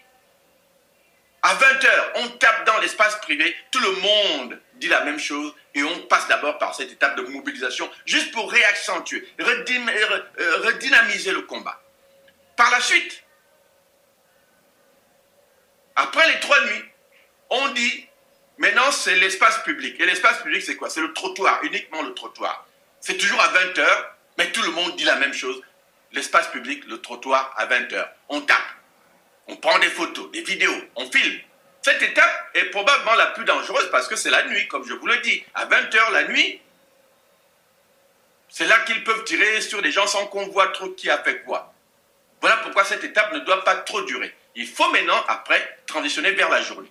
[1.42, 5.54] à 20 heures, on tape dans l'espace privé, tout le monde dit la même chose
[5.74, 11.42] et on passe d'abord par cette étape de mobilisation juste pour réaccentuer, euh, redynamiser le
[11.42, 11.80] combat.
[12.56, 13.24] Par la suite,
[15.96, 16.84] après les trois nuits,
[17.50, 18.06] on dit,
[18.60, 19.98] maintenant c'est l'espace public.
[19.98, 20.88] Et l'espace public, c'est quoi?
[20.88, 22.66] C'est le trottoir, uniquement le trottoir.
[23.00, 24.06] C'est toujours à 20 h
[24.38, 25.60] mais tout le monde dit la même chose.
[26.12, 28.56] L'espace public, le trottoir à 20 h On tape,
[29.48, 31.40] on prend des photos, des vidéos, on filme.
[31.82, 35.06] Cette étape est probablement la plus dangereuse parce que c'est la nuit, comme je vous
[35.06, 35.42] le dis.
[35.54, 36.60] À 20 h la nuit,
[38.48, 41.42] c'est là qu'ils peuvent tirer sur des gens sans qu'on voit trop qui a fait
[41.42, 41.72] quoi.
[42.40, 44.34] Voilà pourquoi cette étape ne doit pas trop durer.
[44.54, 46.90] Il faut maintenant, après, transitionner vers la journée.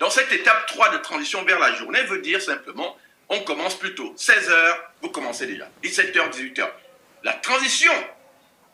[0.00, 2.96] Dans cette étape 3 de transition vers la journée veut dire simplement,
[3.28, 6.66] on commence plutôt 16h, vous commencez déjà, 17h, 18h.
[7.22, 7.92] La transition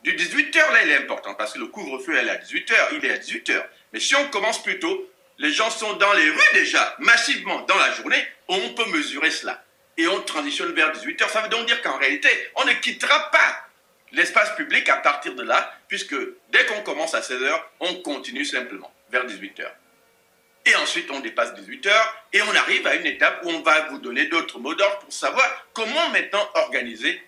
[0.05, 3.05] du 18h, là, elle est importante parce que le couvre-feu, elle est à 18h, il
[3.05, 3.61] est à 18h.
[3.91, 7.77] Mais si on commence plus tôt, les gens sont dans les rues déjà, massivement dans
[7.77, 9.61] la journée, on peut mesurer cela.
[9.97, 11.27] Et on transitionne vers 18h.
[11.29, 13.67] Ça veut donc dire qu'en réalité, on ne quittera pas
[14.13, 16.15] l'espace public à partir de là, puisque
[16.51, 19.67] dès qu'on commence à 16h, on continue simplement vers 18h.
[20.67, 23.87] Et ensuite, on dépasse 18 heures et on arrive à une étape où on va
[23.87, 27.23] vous donner d'autres mots d'ordre pour savoir comment maintenant organiser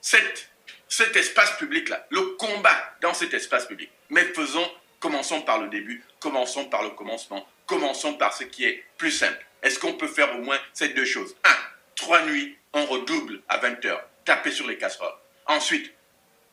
[0.00, 3.90] cet espace public-là, le combat dans cet espace public.
[4.10, 8.84] Mais faisons, commençons par le début, commençons par le commencement, commençons par ce qui est
[8.96, 9.46] plus simple.
[9.62, 11.36] Est-ce qu'on peut faire au moins ces deux choses?
[11.44, 11.56] Un,
[11.94, 15.14] trois nuits, on redouble à 20 heures, taper sur les casseroles.
[15.46, 15.92] Ensuite,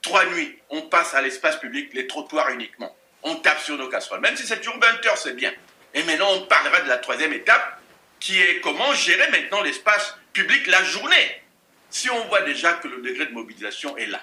[0.03, 2.95] trois nuits, on passe à l'espace public, les trottoirs uniquement.
[3.23, 4.19] On tape sur nos casseroles.
[4.21, 5.51] Même si c'est toujours 20 heures, c'est bien.
[5.95, 7.81] Et maintenant, on parlera de la troisième étape,
[8.19, 11.41] qui est comment gérer maintenant l'espace public la journée.
[11.89, 14.21] Si on voit déjà que le degré de mobilisation est là.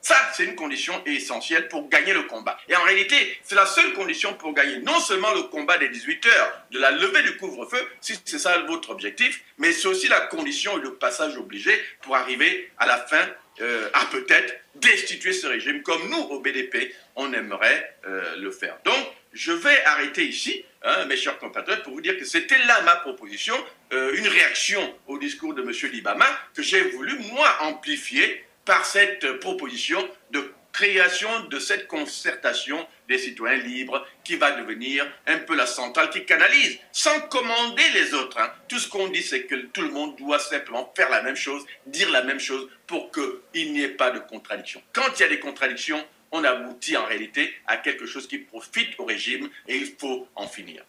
[0.00, 2.58] Ça, c'est une condition essentielle pour gagner le combat.
[2.68, 6.26] Et en réalité, c'est la seule condition pour gagner non seulement le combat des 18
[6.26, 10.22] heures, de la levée du couvre-feu, si c'est ça votre objectif, mais c'est aussi la
[10.22, 11.70] condition et le passage obligé
[12.00, 13.24] pour arriver à la fin,
[13.60, 18.78] euh, à peut-être destituer ce régime, comme nous, au BDP, on aimerait euh, le faire.
[18.84, 18.98] Donc,
[19.32, 22.96] je vais arrêter ici, hein, mes chers compatriotes, pour vous dire que c'était là ma
[22.96, 23.54] proposition,
[23.92, 25.70] euh, une réaction au discours de M.
[25.92, 33.18] Libama, que j'ai voulu, moi, amplifier par cette proposition de création de cette concertation des
[33.18, 38.38] citoyens libres qui va devenir un peu la centrale qui canalise, sans commander les autres.
[38.38, 38.50] Hein.
[38.68, 41.64] Tout ce qu'on dit, c'est que tout le monde doit simplement faire la même chose,
[41.86, 44.82] dire la même chose pour qu'il n'y ait pas de contradiction.
[44.92, 46.02] Quand il y a des contradictions,
[46.32, 50.48] on aboutit en réalité à quelque chose qui profite au régime et il faut en
[50.48, 50.84] finir.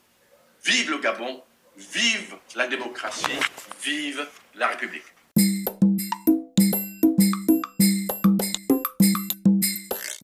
[0.66, 1.44] Vive le Gabon,
[1.78, 3.40] vive la démocratie,
[3.84, 4.26] vive
[4.56, 5.04] la République.